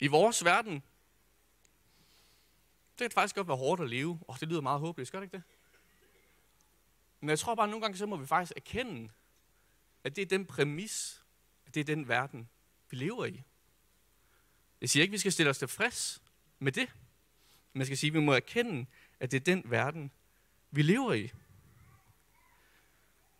I 0.00 0.06
vores 0.06 0.44
verden, 0.44 0.74
det 2.98 2.98
kan 2.98 3.10
faktisk 3.10 3.34
godt 3.34 3.48
være 3.48 3.56
hårdt 3.56 3.82
at 3.82 3.90
leve. 3.90 4.20
Og 4.28 4.40
det 4.40 4.48
lyder 4.48 4.60
meget 4.60 4.80
håbløst, 4.80 5.12
gør 5.12 5.20
det 5.20 5.26
ikke 5.26 5.36
det? 5.36 5.44
Men 7.20 7.28
jeg 7.28 7.38
tror 7.38 7.54
bare, 7.54 7.64
at 7.64 7.70
nogle 7.70 7.82
gange 7.82 7.98
så 7.98 8.06
må 8.06 8.16
vi 8.16 8.26
faktisk 8.26 8.52
erkende, 8.56 9.10
at 10.04 10.16
det 10.16 10.22
er 10.22 10.26
den 10.26 10.46
præmis, 10.46 11.24
at 11.66 11.74
det 11.74 11.80
er 11.80 11.84
den 11.84 12.08
verden, 12.08 12.48
vi 12.96 13.04
lever 13.04 13.24
i. 13.24 13.42
Jeg 14.80 14.90
siger 14.90 15.02
ikke, 15.02 15.10
at 15.10 15.12
vi 15.12 15.18
skal 15.18 15.32
stille 15.32 15.50
os 15.50 15.58
tilfreds 15.58 16.22
med 16.58 16.72
det. 16.72 16.92
Men 17.72 17.84
skal 17.84 17.98
sige, 17.98 18.08
at 18.08 18.14
vi 18.14 18.20
må 18.20 18.32
erkende, 18.32 18.86
at 19.20 19.30
det 19.30 19.40
er 19.40 19.44
den 19.44 19.70
verden, 19.70 20.10
vi 20.70 20.82
lever 20.82 21.12
i. 21.12 21.32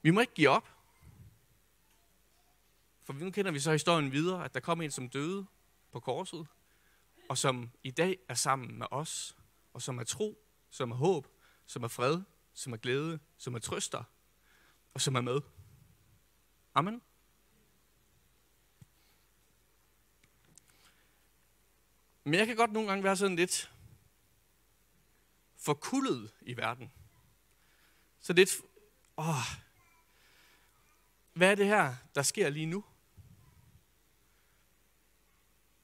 Vi 0.03 0.11
må 0.11 0.21
ikke 0.21 0.35
give 0.35 0.49
op. 0.49 0.69
For 3.05 3.13
nu 3.13 3.31
kender 3.31 3.51
vi 3.51 3.61
så 3.61 3.73
historien 3.73 4.13
videre, 4.13 4.45
at 4.45 4.55
der 4.55 4.61
kom 4.61 4.81
en, 4.81 4.91
som 4.91 5.09
døde 5.09 5.47
på 5.93 6.01
korset, 6.01 6.47
og 7.29 7.39
som 7.39 7.71
i 7.83 7.91
dag 7.91 8.19
er 8.29 8.35
sammen 8.35 8.79
med 8.79 8.87
os, 8.91 9.37
og 9.73 9.83
som 9.83 9.99
er 9.99 10.05
tro, 10.05 10.39
som 10.71 10.91
er 10.91 10.97
håb, 10.97 11.27
som 11.67 11.83
er 11.83 11.89
fred, 11.89 12.23
som 12.55 12.73
er 12.73 12.77
glæde, 12.77 13.19
som 13.37 13.55
er 13.55 13.59
trøster, 13.59 14.05
og 14.95 15.01
som 15.01 15.15
er 15.15 15.21
med. 15.21 15.41
Amen. 16.75 17.03
Men 22.27 22.35
jeg 22.35 22.47
kan 22.47 22.57
godt 22.57 22.73
nogle 22.73 22.89
gange 22.89 23.05
være 23.05 23.17
sådan 23.17 23.37
lidt 23.37 23.73
forkullet 25.57 26.31
i 26.41 26.57
verden. 26.57 26.93
Så 28.21 28.33
lidt, 28.33 28.57
åh, 29.17 29.35
hvad 31.33 31.51
er 31.51 31.55
det 31.55 31.67
her, 31.67 31.95
der 32.15 32.23
sker 32.23 32.49
lige 32.51 32.67
nu? 32.67 32.85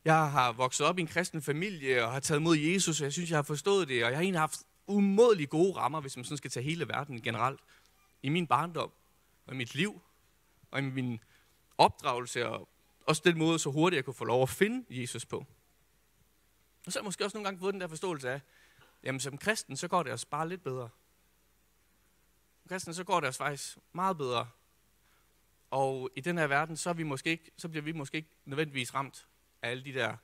Jeg 0.04 0.30
har 0.30 0.52
vokset 0.52 0.86
op 0.86 0.98
i 0.98 1.00
en 1.00 1.06
kristen 1.06 1.42
familie 1.42 2.04
og 2.04 2.12
har 2.12 2.20
taget 2.20 2.42
mod 2.42 2.56
Jesus, 2.56 3.00
og 3.00 3.04
jeg 3.04 3.12
synes, 3.12 3.30
jeg 3.30 3.38
har 3.38 3.42
forstået 3.42 3.88
det, 3.88 4.04
og 4.04 4.10
jeg 4.10 4.18
har 4.18 4.22
egentlig 4.22 4.40
haft 4.40 4.60
umådelig 4.86 5.48
gode 5.48 5.76
rammer, 5.76 6.00
hvis 6.00 6.16
man 6.16 6.24
sådan 6.24 6.36
skal 6.36 6.50
tage 6.50 6.64
hele 6.64 6.88
verden 6.88 7.22
generelt. 7.22 7.60
I 8.22 8.28
min 8.28 8.46
barndom, 8.46 8.92
og 9.46 9.54
i 9.54 9.56
mit 9.56 9.74
liv, 9.74 10.00
og 10.70 10.78
i 10.78 10.82
min 10.82 11.20
opdragelse, 11.78 12.48
og 12.48 12.68
også 13.06 13.22
den 13.24 13.38
måde, 13.38 13.58
så 13.58 13.70
hurtigt 13.70 13.96
jeg 13.96 14.04
kunne 14.04 14.14
få 14.14 14.24
lov 14.24 14.42
at 14.42 14.48
finde 14.48 15.00
Jesus 15.00 15.26
på. 15.26 15.46
Og 16.86 16.92
så 16.92 16.98
har 16.98 17.02
jeg 17.02 17.04
måske 17.04 17.24
også 17.24 17.36
nogle 17.36 17.46
gange 17.46 17.60
fået 17.60 17.72
den 17.72 17.80
der 17.80 17.88
forståelse 17.88 18.30
af, 18.30 18.40
jamen 19.02 19.20
som 19.20 19.38
kristen, 19.38 19.76
så 19.76 19.88
går 19.88 20.02
det 20.02 20.12
os 20.12 20.24
bare 20.24 20.48
lidt 20.48 20.62
bedre. 20.62 20.88
Som 22.62 22.68
kristen, 22.68 22.94
så 22.94 23.04
går 23.04 23.20
det 23.20 23.28
os 23.28 23.36
faktisk 23.36 23.78
meget 23.92 24.18
bedre. 24.18 24.48
Og 25.70 26.10
i 26.16 26.20
den 26.20 26.38
her 26.38 26.46
verden, 26.46 26.76
så, 26.76 26.90
er 26.90 26.94
vi 26.94 27.02
måske 27.02 27.30
ikke, 27.30 27.50
så 27.56 27.68
bliver 27.68 27.82
vi 27.82 27.92
måske 27.92 28.16
ikke 28.16 28.30
nødvendigvis 28.44 28.94
ramt 28.94 29.28
af 29.62 29.70
alle 29.70 29.84
de 29.84 29.92
der 29.92 30.16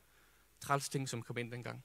træls 0.61 0.89
ting, 0.89 1.09
som 1.09 1.23
kom 1.23 1.39
ind 1.39 1.53
dengang. 1.53 1.85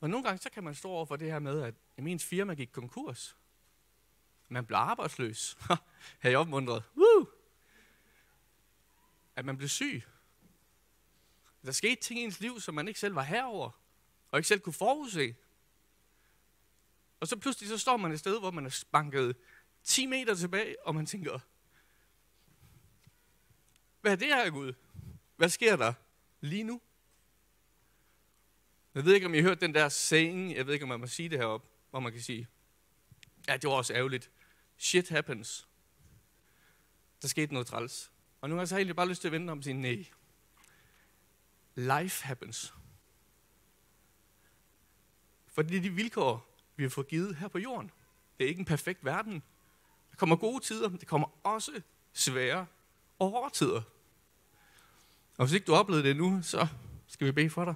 Og 0.00 0.10
nogle 0.10 0.24
gange, 0.24 0.38
så 0.38 0.50
kan 0.50 0.64
man 0.64 0.74
stå 0.74 0.88
over 0.88 1.04
for 1.06 1.16
det 1.16 1.30
her 1.30 1.38
med, 1.38 1.62
at 1.62 1.74
ens 1.98 2.24
firma 2.24 2.54
gik 2.54 2.68
konkurs. 2.72 3.36
Man 4.48 4.66
blev 4.66 4.76
arbejdsløs. 4.76 5.56
Her 6.22 6.30
jeg 6.30 6.38
opmuntret? 6.38 6.82
Woo! 6.96 7.26
At 9.36 9.44
man 9.44 9.56
blev 9.56 9.68
syg. 9.68 10.02
Der 11.64 11.72
skete 11.72 12.00
ting 12.00 12.20
i 12.20 12.24
ens 12.24 12.40
liv, 12.40 12.60
som 12.60 12.74
man 12.74 12.88
ikke 12.88 13.00
selv 13.00 13.14
var 13.14 13.22
herover, 13.22 13.70
og 14.30 14.38
ikke 14.38 14.48
selv 14.48 14.60
kunne 14.60 14.72
forudse. 14.72 15.34
Og 17.20 17.28
så 17.28 17.36
pludselig 17.36 17.68
så 17.68 17.78
står 17.78 17.96
man 17.96 18.12
et 18.12 18.18
sted, 18.18 18.40
hvor 18.40 18.50
man 18.50 18.66
er 18.66 18.84
banket 18.92 19.36
10 19.84 20.06
meter 20.06 20.34
tilbage, 20.34 20.86
og 20.86 20.94
man 20.94 21.06
tænker, 21.06 21.38
hvad 24.00 24.12
er 24.12 24.16
det 24.16 24.26
her, 24.26 24.50
Gud? 24.50 24.72
Hvad 25.36 25.48
sker 25.48 25.76
der 25.76 25.92
lige 26.40 26.64
nu? 26.64 26.80
Jeg 28.94 29.04
ved 29.04 29.14
ikke, 29.14 29.26
om 29.26 29.34
I 29.34 29.36
har 29.38 29.48
hørt 29.48 29.60
den 29.60 29.74
der 29.74 29.88
saying, 29.88 30.54
jeg 30.54 30.66
ved 30.66 30.74
ikke, 30.74 30.82
om 30.82 30.88
man 30.88 31.00
må 31.00 31.06
sige 31.06 31.28
det 31.28 31.38
heroppe, 31.38 31.68
hvor 31.90 32.00
man 32.00 32.12
kan 32.12 32.20
sige, 32.20 32.48
ja, 33.48 33.56
det 33.56 33.70
var 33.70 33.76
også 33.76 33.94
ærgerligt. 33.94 34.30
Shit 34.76 35.08
happens. 35.08 35.68
Der 37.22 37.28
skete 37.28 37.52
noget 37.52 37.66
træls. 37.66 38.12
Og 38.40 38.48
nu 38.48 38.54
har 38.54 38.60
jeg 38.60 38.68
så 38.68 38.76
egentlig 38.76 38.96
bare 38.96 39.08
lyst 39.08 39.20
til 39.20 39.28
at 39.28 39.32
vende 39.32 39.52
om 39.52 39.58
og 39.58 39.64
sige, 39.64 39.74
nej. 39.74 40.06
Life 41.74 42.24
happens. 42.24 42.74
For 45.46 45.62
det 45.62 45.76
er 45.76 45.80
de 45.80 45.90
vilkår, 45.90 46.56
vi 46.76 46.82
har 46.82 46.90
fået 46.90 47.08
givet 47.08 47.36
her 47.36 47.48
på 47.48 47.58
jorden. 47.58 47.90
Det 48.38 48.44
er 48.44 48.48
ikke 48.48 48.58
en 48.58 48.64
perfekt 48.64 49.04
verden. 49.04 49.42
Der 50.10 50.16
kommer 50.16 50.36
gode 50.36 50.64
tider, 50.64 50.88
men 50.88 51.00
det 51.00 51.08
kommer 51.08 51.28
også 51.42 51.82
svære 52.12 52.66
og 53.18 53.30
hårde 53.30 53.54
tider. 53.54 53.82
Og 55.38 55.46
hvis 55.46 55.52
ikke 55.52 55.66
du 55.66 55.74
oplevede 55.74 56.08
det 56.08 56.16
nu, 56.16 56.42
så 56.42 56.66
skal 57.06 57.26
vi 57.26 57.32
bede 57.32 57.50
for 57.50 57.64
dig. 57.64 57.74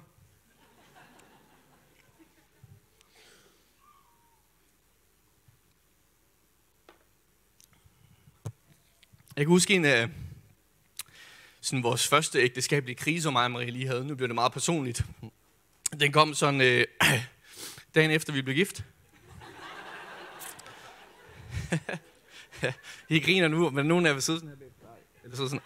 Jeg 9.35 9.45
kan 9.45 9.47
huske 9.47 9.75
en 9.75 9.85
af 9.85 10.09
sådan 11.67 11.83
vores 11.83 12.07
første 12.07 12.39
ægteskabelige 12.39 12.95
krise, 12.95 13.23
som 13.23 13.33
mig 13.33 13.43
og 13.43 13.51
Marie 13.51 13.71
lige 13.71 13.87
havde. 13.87 14.05
Nu 14.05 14.15
bliver 14.15 14.27
det 14.27 14.35
meget 14.35 14.51
personligt. 14.51 15.05
Den 15.99 16.11
kom 16.11 16.33
sådan 16.33 16.61
øh, 16.61 16.85
dagen 17.95 18.11
efter, 18.11 18.33
vi 18.33 18.41
blev 18.41 18.55
gift. 18.55 18.83
I 23.09 23.19
griner 23.19 23.47
nu, 23.47 23.69
men 23.69 23.85
nogen 23.85 24.05
af 24.05 24.09
jer 24.09 24.13
vil 24.13 24.23
sidde 24.23 24.39
sådan 24.39 24.57
her. 24.59 24.65
Eller 25.23 25.35
sidde 25.35 25.49
sådan. 25.49 25.63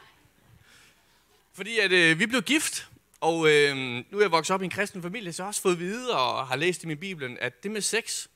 Fordi 1.53 1.79
at 1.79 1.91
øh, 1.91 2.20
vi 2.20 2.25
blev 2.25 2.41
gift, 2.41 2.88
og 3.20 3.50
øh, 3.50 3.75
nu 3.77 4.17
er 4.17 4.22
jeg 4.22 4.31
vokset 4.31 4.53
op 4.53 4.62
i 4.62 4.65
en 4.65 4.72
kristen 4.72 5.01
familie, 5.01 5.34
så 5.34 5.43
jeg 5.43 5.46
har 5.46 5.50
også 5.50 5.62
fået 5.62 5.79
videre 5.79 6.01
vide 6.01 6.17
og 6.17 6.48
har 6.48 6.55
læst 6.55 6.84
i 6.84 6.88
min 6.88 6.98
Bibelen, 6.98 7.38
at 7.41 7.63
det 7.63 7.72
med 7.72 7.81
sex, 7.81 8.27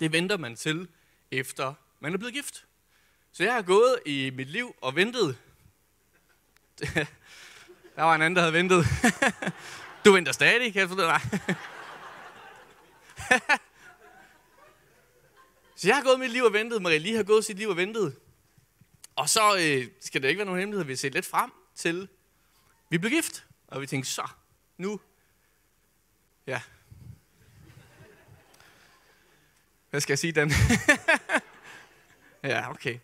det 0.00 0.12
venter 0.12 0.36
man 0.36 0.56
til, 0.56 0.88
efter 1.30 1.74
man 2.00 2.14
er 2.14 2.18
blevet 2.18 2.34
gift. 2.34 2.64
Så 3.32 3.44
jeg 3.44 3.54
har 3.54 3.62
gået 3.62 3.98
i 4.06 4.30
mit 4.34 4.50
liv 4.50 4.74
og 4.80 4.96
ventet. 4.96 5.38
Der 7.96 8.02
var 8.02 8.14
en 8.14 8.22
anden, 8.22 8.36
der 8.36 8.42
havde 8.42 8.52
ventet. 8.52 8.86
Du 10.04 10.12
venter 10.12 10.32
stadig, 10.32 10.72
kan 10.72 10.80
jeg 10.80 10.88
forstå 10.88 11.02
dig. 11.02 11.20
Så 15.76 15.88
jeg 15.88 15.96
har 15.96 16.02
gået 16.02 16.20
mit 16.20 16.30
liv 16.30 16.42
og 16.42 16.52
ventet. 16.52 16.82
Marie 16.82 16.98
lige 16.98 17.16
har 17.16 17.22
gået 17.22 17.44
sit 17.44 17.56
liv 17.56 17.68
og 17.68 17.76
ventet. 17.76 18.16
Og 19.16 19.28
så 19.28 19.56
øh, 19.56 19.88
skal 20.00 20.22
det 20.22 20.28
ikke 20.28 20.38
være 20.38 20.46
nogen 20.46 20.60
hemmelighed, 20.60 20.86
vi 20.86 20.96
ser 20.96 21.10
lidt 21.10 21.26
frem 21.26 21.52
til, 21.74 22.08
vi 22.88 22.98
blev 22.98 23.10
gift. 23.10 23.46
Og 23.66 23.80
vi 23.80 23.86
tænkte, 23.86 24.10
så, 24.10 24.28
nu, 24.78 25.00
ja. 26.46 26.60
Hvad 29.90 30.00
skal 30.00 30.12
jeg 30.12 30.18
sige, 30.18 30.32
Dan? 30.32 30.52
Ja, 32.42 32.70
okay. 32.70 32.98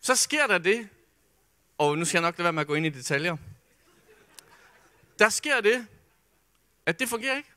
Så 0.00 0.16
sker 0.16 0.46
der 0.46 0.58
det, 0.58 0.88
og 1.78 1.98
nu 1.98 2.04
skal 2.04 2.18
jeg 2.18 2.22
nok 2.22 2.38
lade 2.38 2.44
være 2.44 2.52
med 2.52 2.60
at 2.60 2.66
gå 2.66 2.74
ind 2.74 2.86
i 2.86 2.88
detaljer. 2.88 3.36
Der 5.18 5.28
sker 5.28 5.60
det, 5.60 5.86
at 6.86 6.98
det 6.98 7.08
fungerer 7.08 7.36
ikke. 7.36 7.50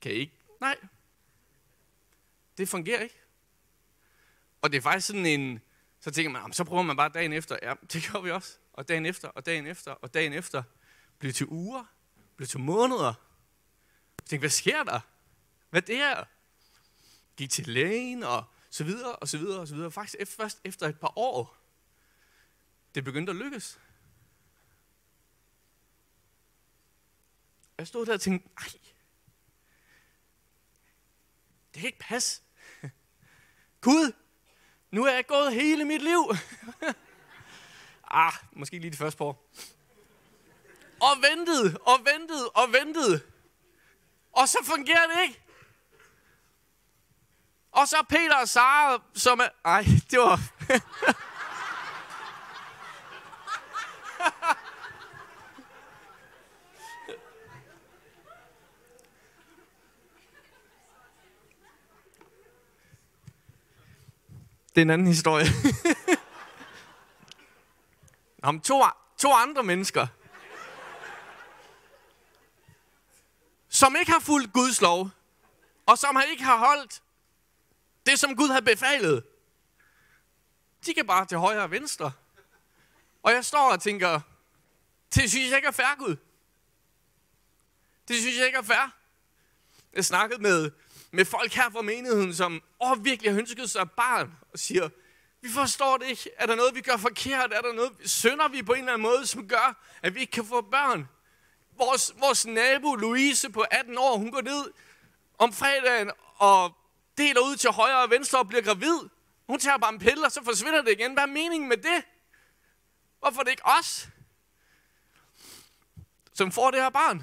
Kan 0.00 0.12
I 0.12 0.14
ikke? 0.14 0.32
Nej. 0.60 0.76
Det 2.58 2.68
fungerer 2.68 3.00
ikke. 3.00 3.20
Og 4.62 4.72
det 4.72 4.78
er 4.78 4.82
faktisk 4.82 5.06
sådan 5.06 5.26
en, 5.26 5.60
så 6.00 6.10
tænker 6.10 6.30
man, 6.30 6.52
så 6.52 6.64
prøver 6.64 6.82
man 6.82 6.96
bare 6.96 7.08
dagen 7.08 7.32
efter. 7.32 7.58
Ja, 7.62 7.74
det 7.92 8.10
gør 8.12 8.20
vi 8.20 8.30
også. 8.30 8.58
Og 8.72 8.88
dagen 8.88 9.06
efter, 9.06 9.28
og 9.28 9.46
dagen 9.46 9.66
efter, 9.66 9.90
og 9.90 10.14
dagen 10.14 10.32
efter. 10.32 10.62
Bliver 11.18 11.32
til 11.32 11.46
uger, 11.46 11.84
bliver 12.36 12.46
til 12.46 12.60
måneder. 12.60 13.14
Jeg 14.18 14.26
tænker, 14.26 14.40
hvad 14.40 14.50
sker 14.50 14.82
der? 14.82 15.00
Hvad 15.70 15.82
er 15.82 15.86
det 15.86 15.96
er? 15.96 16.24
gik 17.36 17.50
til 17.50 17.66
lægen 17.66 18.22
og 18.22 18.44
så 18.74 18.84
videre 18.84 19.16
og 19.16 19.28
så 19.28 19.38
videre 19.38 19.60
og 19.60 19.68
så 19.68 19.74
videre. 19.74 19.90
Faktisk 19.90 20.36
først 20.36 20.60
efter 20.64 20.88
et 20.88 21.00
par 21.00 21.18
år, 21.18 21.56
det 22.94 23.04
begyndte 23.04 23.30
at 23.30 23.36
lykkes. 23.36 23.80
Jeg 27.78 27.86
stod 27.86 28.06
der 28.06 28.12
og 28.12 28.20
tænkte, 28.20 28.48
nej, 28.48 28.68
det 31.74 31.80
kan 31.80 31.86
ikke 31.86 31.98
passe. 31.98 32.42
Gud, 33.80 34.12
nu 34.90 35.04
er 35.04 35.12
jeg 35.12 35.26
gået 35.26 35.54
hele 35.54 35.84
mit 35.84 36.02
liv. 36.02 36.34
ah, 38.10 38.32
måske 38.52 38.78
lige 38.78 38.90
det 38.90 38.98
første 38.98 39.18
par 39.18 39.24
år. 39.24 39.50
Og 41.00 41.22
ventede, 41.30 41.78
og 41.78 41.98
ventede, 42.04 42.50
og 42.50 42.72
ventede. 42.72 43.20
Og 44.32 44.48
så 44.48 44.58
fungerer 44.64 45.06
det 45.06 45.22
ikke. 45.22 45.44
Og 47.74 47.88
så 47.88 47.96
Peter 48.08 48.36
og 48.36 48.48
Sara, 48.48 49.02
som 49.14 49.40
er... 49.40 49.48
Ej, 49.64 49.84
det 50.10 50.18
var... 50.18 50.40
det 64.74 64.80
er 64.80 64.82
en 64.82 64.90
anden 64.90 65.06
historie. 65.06 65.46
Om 68.42 68.60
to, 68.60 68.82
to 69.18 69.32
andre 69.32 69.62
mennesker, 69.62 70.06
som 73.68 73.96
ikke 73.96 74.12
har 74.12 74.20
fulgt 74.20 74.52
Guds 74.52 74.80
lov, 74.80 75.10
og 75.86 75.98
som 75.98 76.20
ikke 76.30 76.44
har 76.44 76.56
holdt 76.56 77.02
det, 78.06 78.18
som 78.18 78.36
Gud 78.36 78.48
har 78.48 78.60
befalet. 78.60 79.24
De 80.86 80.94
kan 80.94 81.06
bare 81.06 81.26
til 81.26 81.38
højre 81.38 81.62
og 81.62 81.70
venstre. 81.70 82.12
Og 83.22 83.32
jeg 83.32 83.44
står 83.44 83.72
og 83.72 83.82
tænker, 83.82 84.20
det 85.14 85.30
synes 85.30 85.48
jeg 85.48 85.56
ikke 85.56 85.68
er 85.68 85.72
fair, 85.72 85.96
Gud. 85.98 86.16
Det 88.08 88.16
synes 88.16 88.38
jeg 88.38 88.46
ikke 88.46 88.58
er 88.58 88.62
fair. 88.62 88.94
Jeg 89.92 90.04
snakkede 90.04 90.42
med, 90.42 90.70
med 91.10 91.24
folk 91.24 91.52
her 91.52 91.70
fra 91.70 91.82
menigheden, 91.82 92.34
som 92.34 92.62
åh, 92.80 93.04
virkelig 93.04 93.32
har 93.32 93.38
ønsket 93.38 93.70
sig 93.70 93.90
barn, 93.90 94.34
og 94.52 94.58
siger, 94.58 94.88
vi 95.40 95.48
forstår 95.48 95.96
det 95.96 96.06
ikke. 96.06 96.30
Er 96.36 96.46
der 96.46 96.54
noget, 96.54 96.74
vi 96.74 96.80
gør 96.80 96.96
forkert? 96.96 97.52
Er 97.52 97.60
der 97.60 97.72
noget, 97.72 97.92
synder 98.04 98.48
vi 98.48 98.62
på 98.62 98.72
en 98.72 98.78
eller 98.78 98.92
anden 98.92 99.02
måde, 99.02 99.26
som 99.26 99.48
gør, 99.48 99.84
at 100.02 100.14
vi 100.14 100.20
ikke 100.20 100.30
kan 100.30 100.46
få 100.46 100.60
børn? 100.60 101.08
Vores, 101.78 102.14
vores 102.18 102.46
nabo, 102.46 102.94
Louise 102.94 103.50
på 103.50 103.60
18 103.70 103.98
år, 103.98 104.16
hun 104.16 104.30
går 104.30 104.40
ned 104.40 104.72
om 105.38 105.52
fredagen 105.52 106.10
og 106.36 106.76
deler 107.18 107.40
ud 107.40 107.56
til 107.56 107.70
højre 107.70 108.02
og 108.02 108.10
venstre 108.10 108.38
og 108.38 108.48
bliver 108.48 108.62
gravid. 108.62 109.08
Hun 109.46 109.58
tager 109.58 109.78
bare 109.78 109.92
en 109.92 109.98
pille, 109.98 110.26
og 110.26 110.32
så 110.32 110.44
forsvinder 110.44 110.82
det 110.82 110.92
igen. 110.92 111.12
Hvad 111.12 111.22
er 111.22 111.26
meningen 111.26 111.68
med 111.68 111.76
det? 111.76 112.04
Hvorfor 113.18 113.40
er 113.40 113.44
det 113.44 113.50
ikke 113.50 113.66
os, 113.66 114.08
som 116.32 116.52
får 116.52 116.70
det 116.70 116.80
her 116.80 116.90
barn? 116.90 117.18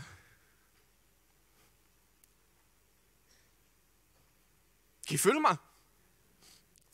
Kan 5.07 5.15
I 5.15 5.17
følge 5.17 5.39
mig? 5.39 5.57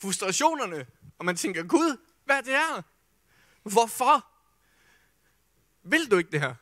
Frustrationerne, 0.02 0.86
og 1.18 1.24
man 1.24 1.36
tænker, 1.36 1.66
Gud, 1.66 1.96
hvad 2.24 2.36
er 2.36 2.40
det 2.40 2.52
her? 2.52 2.82
Hvorfor? 3.62 4.26
Vil 5.82 6.10
du 6.10 6.16
ikke 6.16 6.30
det 6.30 6.40
her? 6.40 6.54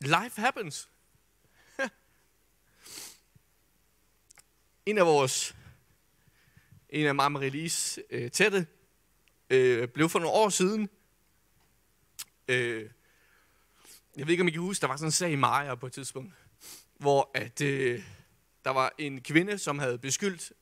Life 0.00 0.40
happens. 0.40 0.89
En 4.86 4.98
af 4.98 5.06
vores, 5.06 5.56
en 6.88 7.06
af 7.06 7.14
Mama 7.14 7.50
øh, 8.10 8.30
tætte, 8.30 8.66
øh, 9.50 9.88
blev 9.88 10.08
for 10.08 10.18
nogle 10.18 10.34
år 10.34 10.48
siden, 10.48 10.88
øh, 12.48 12.90
jeg 14.16 14.26
ved 14.26 14.32
ikke, 14.32 14.40
om 14.40 14.48
I 14.48 14.50
kan 14.50 14.60
huske, 14.60 14.82
der 14.82 14.88
var 14.88 14.96
sådan 14.96 15.08
en 15.08 15.12
sag 15.12 15.32
i 15.32 15.36
Maja 15.36 15.74
på 15.74 15.86
et 15.86 15.92
tidspunkt, 15.92 16.34
hvor 16.98 17.30
at, 17.34 17.60
øh, 17.60 18.04
der 18.64 18.70
var 18.70 18.92
en 18.98 19.22
kvinde, 19.22 19.58
som 19.58 19.78
havde 19.78 19.98
beskyldt 19.98 20.52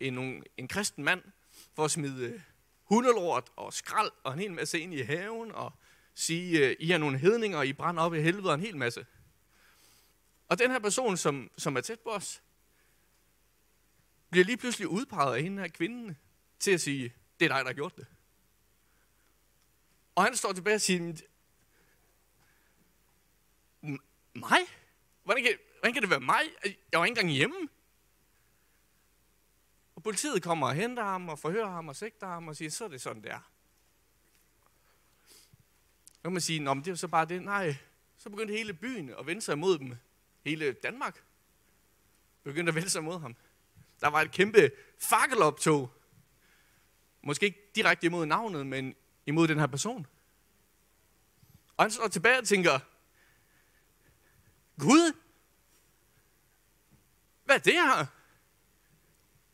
en, 0.00 0.44
en 0.56 0.68
kristen 0.68 1.04
mand 1.04 1.22
for 1.74 1.84
at 1.84 1.90
smide 1.90 2.24
øh, 2.24 2.40
hundelort 2.84 3.50
og 3.56 3.72
skrald 3.72 4.10
og 4.24 4.32
en 4.32 4.38
hel 4.38 4.52
masse 4.52 4.80
ind 4.80 4.94
i 4.94 5.00
haven 5.00 5.52
og 5.52 5.72
sige, 6.14 6.66
øh, 6.66 6.76
I 6.80 6.90
er 6.90 6.98
nogle 6.98 7.18
hedninger, 7.18 7.58
og 7.58 7.66
I 7.66 7.72
brænder 7.72 8.02
op 8.02 8.14
i 8.14 8.20
helvede 8.20 8.48
og 8.48 8.54
en 8.54 8.60
hel 8.60 8.76
masse. 8.76 9.06
Og 10.48 10.58
den 10.58 10.70
her 10.70 10.78
person, 10.78 11.16
som, 11.16 11.50
som 11.58 11.76
er 11.76 11.80
tæt 11.80 12.00
på 12.00 12.10
os, 12.10 12.42
bliver 14.30 14.44
lige 14.44 14.56
pludselig 14.56 14.88
udpeget 14.88 15.36
af 15.36 15.42
hende 15.42 15.62
her 15.62 15.68
kvinden 15.68 16.18
til 16.58 16.70
at 16.70 16.80
sige, 16.80 17.14
det 17.40 17.44
er 17.44 17.48
dig, 17.48 17.58
der 17.58 17.66
har 17.66 17.72
gjort 17.72 17.96
det. 17.96 18.06
Og 20.14 20.24
han 20.24 20.36
står 20.36 20.52
tilbage 20.52 20.74
og 20.74 20.80
siger, 20.80 21.22
mig? 24.34 24.60
Hvordan 25.24 25.44
kan, 25.44 25.52
hvordan 25.80 25.92
kan 25.92 26.02
det 26.02 26.10
være 26.10 26.20
mig? 26.20 26.40
Jeg 26.64 27.00
var 27.00 27.04
ikke 27.04 27.20
engang 27.20 27.30
hjemme. 27.30 27.68
Og 29.94 30.02
politiet 30.02 30.42
kommer 30.42 30.66
og 30.66 30.74
henter 30.74 31.04
ham 31.04 31.28
og 31.28 31.38
forhører 31.38 31.70
ham 31.70 31.88
og 31.88 31.96
sigter 31.96 32.26
ham 32.26 32.48
og 32.48 32.56
siger, 32.56 32.70
så 32.70 32.84
er 32.84 32.88
det 32.88 33.00
sådan, 33.00 33.22
det 33.22 33.30
er. 33.30 33.50
Så 36.06 36.22
kan 36.22 36.32
man 36.32 36.40
sige, 36.40 36.60
Nå, 36.60 36.74
men 36.74 36.84
det 36.84 36.90
er 36.90 36.94
så 36.94 37.08
bare 37.08 37.24
det. 37.24 37.42
Nej, 37.42 37.76
så 38.18 38.30
begyndte 38.30 38.54
hele 38.54 38.74
byen 38.74 39.10
at 39.18 39.26
vende 39.26 39.42
sig 39.42 39.52
imod 39.52 39.78
dem. 39.78 39.96
Hele 40.44 40.72
Danmark 40.72 41.24
begyndte 42.42 42.70
at 42.70 42.74
vende 42.74 42.90
sig 42.90 43.00
imod 43.00 43.20
ham. 43.20 43.36
Der 44.00 44.08
var 44.08 44.20
et 44.20 44.30
kæmpe 44.30 44.70
fakkeloptog. 44.98 45.92
Måske 47.22 47.46
ikke 47.46 47.70
direkte 47.74 48.06
imod 48.06 48.26
navnet, 48.26 48.66
men 48.66 48.94
imod 49.26 49.48
den 49.48 49.58
her 49.58 49.66
person. 49.66 50.06
Og 51.76 51.84
han 51.84 51.90
står 51.90 52.08
tilbage 52.08 52.38
og 52.38 52.46
tænker, 52.46 52.78
Gud, 54.80 55.12
hvad 57.44 57.56
er 57.56 57.60
det 57.60 57.72
her? 57.72 58.06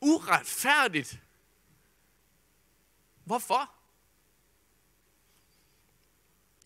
Uretfærdigt. 0.01 1.21
Hvorfor? 3.25 3.75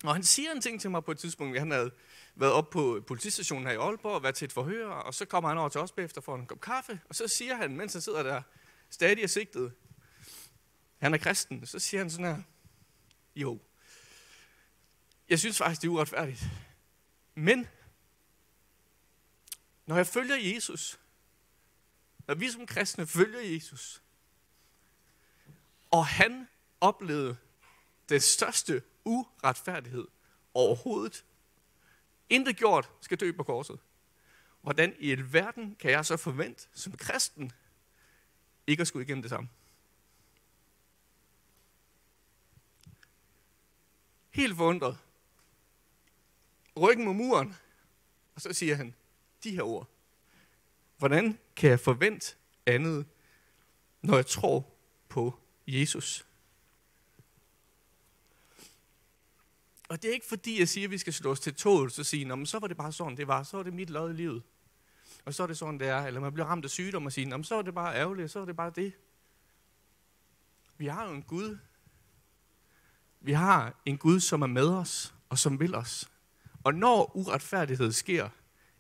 Og 0.05 0.15
han 0.15 0.23
siger 0.23 0.53
en 0.53 0.61
ting 0.61 0.81
til 0.81 0.91
mig 0.91 1.05
på 1.05 1.11
et 1.11 1.19
tidspunkt. 1.19 1.59
Han 1.59 1.71
havde 1.71 1.91
været 2.39 2.53
op 2.53 2.71
på 2.71 3.05
politistationen 3.07 3.67
her 3.67 3.73
i 3.73 3.77
Aalborg 3.77 4.15
og 4.15 4.23
været 4.23 4.35
til 4.35 4.45
et 4.45 4.53
forhør, 4.53 4.89
og 4.89 5.15
så 5.15 5.25
kommer 5.25 5.49
han 5.49 5.59
over 5.59 5.69
til 5.69 5.81
os 5.81 5.93
bagefter 5.93 6.21
for 6.21 6.35
en 6.35 6.47
kop 6.47 6.61
kaffe, 6.61 7.01
og 7.09 7.15
så 7.15 7.29
siger 7.29 7.57
han, 7.57 7.77
mens 7.77 7.93
han 7.93 8.03
sidder 8.03 8.23
der 8.23 8.43
stadig 8.91 9.23
er 9.23 9.27
sigtet, 9.27 9.73
han 10.99 11.15
er 11.15 11.19
kristen, 11.19 11.67
så 11.67 11.79
siger 11.79 12.01
han 12.01 12.11
sådan 12.11 12.37
her, 12.37 12.43
jo, 13.37 13.61
jeg 15.29 15.39
synes 15.39 15.59
faktisk, 15.59 15.83
det 15.83 15.89
er 15.89 15.93
uretfærdigt. 15.93 16.45
Men, 17.35 17.69
når 19.87 19.97
jeg 19.97 20.07
følger 20.07 20.37
Jesus, 20.37 20.99
når 22.27 22.35
vi 22.35 22.51
som 22.51 22.67
kristne 22.67 23.07
følger 23.07 23.41
Jesus, 23.41 24.03
og 25.91 26.07
han 26.07 26.49
oplevede 26.81 27.37
den 28.09 28.21
største 28.21 28.83
uretfærdighed 29.05 30.09
overhovedet, 30.55 31.25
intet 32.31 32.57
gjort, 32.57 32.91
skal 33.01 33.21
dø 33.21 33.33
på 33.33 33.43
korset. 33.43 33.79
Hvordan 34.61 34.95
i 34.99 35.13
el 35.13 35.33
verden 35.33 35.77
kan 35.81 35.91
jeg 35.91 36.07
så 36.07 36.17
forvente 36.17 36.69
som 36.73 36.97
kristen 36.97 37.53
ikke 38.67 38.81
at 38.81 38.89
skulle 38.89 39.05
igennem 39.05 39.23
det 39.23 39.31
samme? 39.31 39.49
Helt 44.31 44.57
forundret. 44.57 44.99
Ryggen 46.77 47.05
mod 47.05 47.15
muren. 47.15 47.57
Og 48.35 48.41
så 48.41 48.53
siger 48.53 48.75
han 48.75 48.95
de 49.45 49.51
her 49.51 49.63
ord. 49.63 49.89
Hvordan 50.97 51.39
kan 51.57 51.71
jeg 51.71 51.81
forvente 51.81 52.37
andet, 52.67 53.07
når 54.03 54.17
jeg 54.17 54.27
tror 54.27 54.75
på 55.09 55.39
Jesus? 55.67 56.28
Og 59.89 60.03
det 60.03 60.09
er 60.09 60.15
ikke 60.15 60.27
fordi, 60.27 60.59
jeg 60.59 60.69
siger, 60.69 60.87
at 60.87 60.91
vi 60.91 60.99
skal 60.99 61.13
slå 61.13 61.31
os 61.31 61.41
til 61.41 61.55
tål, 61.55 61.91
så 61.91 62.05
sige, 62.05 62.25
men 62.25 62.47
så 62.47 62.59
var 62.59 62.67
det 62.67 62.77
bare 62.77 62.93
sådan, 62.93 63.17
det 63.17 63.29
var, 63.29 63.43
så 63.43 63.57
var 63.57 63.65
det 63.65 63.75
mit 63.75 63.91
lod 63.91 64.11
i 64.11 64.17
livet. 64.17 64.43
Og 65.25 65.35
så 65.35 65.43
er 65.43 65.47
det 65.47 65.59
sådan, 65.59 65.81
det 65.81 65.89
er. 65.89 66.07
Eller 66.07 66.21
man 66.21 66.33
bliver 66.33 66.47
ramt 66.47 66.65
af 66.65 66.71
sygdom 66.71 67.07
og 67.07 67.13
sige, 67.13 67.45
så 67.45 67.55
er 67.55 67.63
det 67.63 67.75
bare 67.75 67.97
ærgerligt, 67.97 68.31
så 68.31 68.41
er 68.41 68.45
det 68.45 68.57
bare 68.57 68.73
det. 68.77 68.93
Vi 70.79 70.87
har 70.87 71.09
jo 71.09 71.15
en 71.15 71.23
Gud. 71.23 71.59
Vi 73.21 73.33
har 73.33 73.81
en 73.85 73.99
Gud, 73.99 74.21
som 74.21 74.43
er 74.43 74.47
med 74.47 74.69
os 74.69 75.15
og 75.29 75.39
som 75.39 75.61
vil 75.61 75.75
os. 75.75 76.11
Og 76.65 76.75
når 76.75 77.17
uretfærdighed 77.17 77.93
sker 77.93 78.29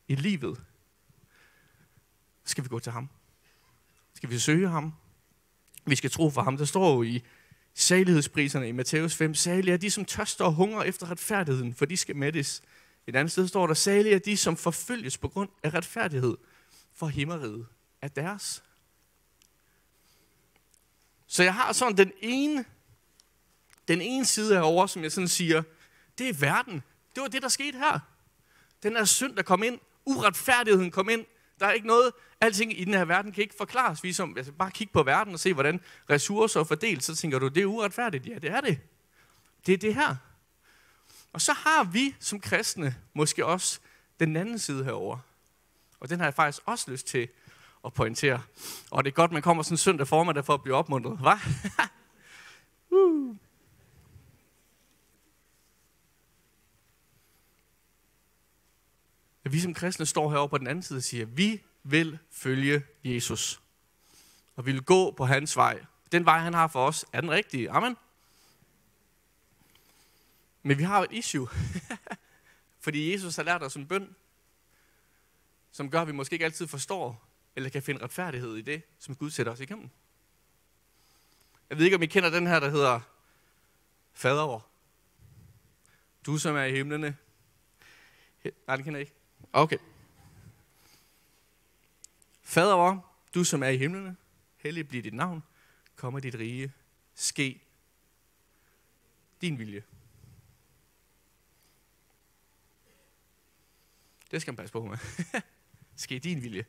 i 0.09 0.15
livet, 0.15 0.65
skal 2.45 2.65
vi 2.65 2.69
gå 2.69 2.79
til 2.79 2.93
ham. 2.93 3.09
Skal 4.15 4.31
vi 4.31 4.39
søge 4.39 4.69
ham. 4.69 4.95
Vi 5.87 5.97
skal 5.97 6.11
tro 6.11 6.31
for 6.31 6.43
ham. 6.43 6.57
Der 6.57 6.65
står 6.65 6.95
jo 6.95 7.03
i 7.03 7.25
salighedspriserne 7.79 8.69
i 8.69 8.73
Matthæus 8.73 9.15
5. 9.15 9.35
Salige 9.35 9.73
er 9.73 9.77
de, 9.77 9.91
som 9.91 10.05
tørster 10.05 10.45
og 10.45 10.53
hungrer 10.53 10.83
efter 10.83 11.11
retfærdigheden, 11.11 11.75
for 11.75 11.85
de 11.85 11.97
skal 11.97 12.17
mættes. 12.17 12.63
Et 13.07 13.17
andet 13.17 13.33
sted 13.33 13.49
står 13.49 13.67
der, 13.67 13.75
salige 13.75 14.15
er 14.15 14.19
de, 14.19 14.37
som 14.37 14.57
forfølges 14.57 15.19
på 15.19 15.29
grund 15.29 15.49
af 15.63 15.75
retfærdighed, 15.75 16.37
for 16.95 17.07
himmeriget 17.07 17.67
er 18.03 18.09
deres. 18.09 18.63
Så 21.27 21.43
jeg 21.43 21.55
har 21.55 21.73
sådan 21.73 21.97
den 21.97 22.13
ene, 22.21 22.65
den 23.89 24.01
ene 24.01 24.25
side 24.25 24.55
herover, 24.55 24.87
som 24.87 25.03
jeg 25.03 25.13
sådan 25.13 25.29
siger, 25.29 25.63
det 26.19 26.29
er 26.29 26.35
verden. 26.35 26.83
Det 27.15 27.21
var 27.21 27.29
det, 27.29 27.43
der 27.43 27.49
skete 27.49 27.79
her. 27.79 27.99
Den 28.83 28.97
er 28.97 29.05
synd, 29.05 29.37
der 29.37 29.43
kom 29.43 29.63
ind. 29.63 29.79
Uretfærdigheden 30.05 30.91
kom 30.91 31.09
ind. 31.09 31.25
Der 31.61 31.67
er 31.67 31.73
ikke 31.73 31.87
noget, 31.87 32.13
alting 32.41 32.81
i 32.81 32.85
den 32.85 32.95
her 32.95 33.05
verden 33.05 33.33
kan 33.33 33.43
ikke 33.43 33.55
forklares. 33.59 34.05
Vi 34.05 34.13
som, 34.13 34.35
altså 34.37 34.53
bare 34.53 34.71
kig 34.71 34.91
på 34.91 35.03
verden 35.03 35.35
og 35.35 35.41
se, 35.41 35.55
hvordan 35.55 35.81
ressourcer 36.11 36.61
er 36.61 36.65
fordelt, 36.65 37.05
så 37.05 37.17
tænker 37.17 37.39
du, 37.39 37.49
det 37.49 37.63
er 37.63 37.67
uretfærdigt. 37.67 38.27
Ja, 38.27 38.35
det 38.35 38.51
er 38.51 38.61
det. 38.61 38.79
Det 39.67 39.75
er 39.75 39.79
det 39.79 39.95
her. 39.95 40.17
Og 41.33 41.41
så 41.41 41.53
har 41.53 41.85
vi 41.85 42.15
som 42.21 42.41
kristne 42.41 42.97
måske 43.15 43.47
også 43.47 43.81
den 44.21 44.37
anden 44.37 44.59
side 44.59 44.85
herover. 44.85 45.19
Og 46.01 46.11
den 46.11 46.19
har 46.19 46.27
jeg 46.27 46.35
faktisk 46.35 46.63
også 46.67 46.91
lyst 46.91 47.07
til 47.07 47.29
at 47.85 47.95
pointere. 47.95 48.43
Og 48.91 49.05
det 49.05 49.11
er 49.11 49.15
godt, 49.15 49.33
man 49.33 49.43
kommer 49.43 49.63
sådan 49.63 49.75
en 49.75 49.79
søndag 49.79 50.09
formiddag 50.09 50.45
for 50.45 50.55
at 50.55 50.63
blive 50.63 50.77
opmuntret. 50.77 51.19
Hva? 51.19 51.39
uh. 52.99 53.37
At 59.49 59.53
vi 59.53 59.61
som 59.61 59.75
kristne 59.75 60.07
står 60.07 60.31
herovre 60.31 60.49
på 60.49 60.59
den 60.59 60.67
anden 60.67 60.83
side 60.83 60.97
og 60.97 61.03
siger, 61.03 61.27
at 61.27 61.37
vi 61.37 61.63
vil 61.83 62.19
følge 62.31 62.83
Jesus. 63.05 63.61
Og 64.57 64.67
vi 64.67 64.73
vil 64.73 64.83
gå 64.83 65.11
på 65.11 65.25
hans 65.25 65.57
vej. 65.57 65.85
Den 66.13 66.25
vej, 66.25 66.39
han 66.39 66.55
har 66.55 66.69
for 66.69 66.87
os, 66.87 67.07
er 67.13 67.21
den 67.21 67.31
rigtige. 67.31 67.71
Amen. 67.71 67.97
Men 70.63 70.79
vi 70.79 70.83
har 70.83 71.03
et 71.03 71.13
issue. 71.13 71.49
Fordi 72.85 73.13
Jesus 73.13 73.37
har 73.37 73.43
lært 73.43 73.63
os 73.63 73.75
en 73.75 73.87
bøn, 73.87 74.15
som 75.73 75.91
gør, 75.91 76.01
at 76.01 76.07
vi 76.07 76.13
måske 76.13 76.33
ikke 76.33 76.45
altid 76.45 76.67
forstår, 76.67 77.29
eller 77.57 77.71
kan 77.71 77.83
finde 77.83 78.03
retfærdighed 78.03 78.57
i 78.57 78.63
det, 78.63 78.83
som 78.99 79.17
Gud 79.17 79.31
sætter 79.31 79.53
os 79.53 79.61
igennem. 79.61 79.91
Jeg 81.71 81.79
ved 81.79 81.85
ikke, 81.85 81.97
om 81.97 82.03
I 82.03 82.07
kender 82.07 82.31
den 82.31 82.47
her, 82.47 82.61
der 82.61 82.71
hedder 82.71 83.01
Fader. 84.13 84.71
Du, 86.27 86.39
som 86.39 86.57
er 86.57 86.65
i 86.65 86.73
himlene. 86.73 87.17
Nej, 88.67 88.77
den 88.77 88.85
kender 88.85 88.99
jeg 88.99 89.07
ikke. 89.09 89.18
Okay. 89.53 89.79
Fader 92.43 92.75
vor, 92.75 93.13
du 93.35 93.45
som 93.45 93.63
er 93.63 93.69
i 93.69 93.77
himlene, 93.77 94.17
hellig 94.57 94.89
bliver 94.89 95.03
dit 95.03 95.15
navn, 95.15 95.43
kommer 95.97 96.21
dit 96.21 96.35
rige, 96.35 96.73
ske 97.15 97.63
din 99.41 99.59
vilje. 99.59 99.83
Det 104.31 104.43
skal 104.43 104.53
man 104.53 104.57
passe 104.57 104.73
på 104.73 104.87
med. 104.87 104.99
ske 105.97 106.19
din 106.19 106.43
vilje. 106.43 106.67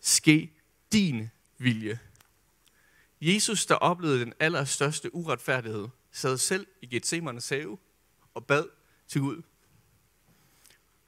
Ske 0.00 0.52
din 0.92 1.30
vilje. 1.58 1.98
Jesus, 3.20 3.66
der 3.66 3.74
oplevede 3.74 4.20
den 4.20 4.32
allerstørste 4.40 5.14
uretfærdighed, 5.14 5.88
sad 6.12 6.38
selv 6.38 6.66
i 6.82 6.86
Gethsemanes 6.86 7.48
have 7.48 7.78
og 8.34 8.46
bad 8.46 8.68
til 9.08 9.20
Gud. 9.20 9.42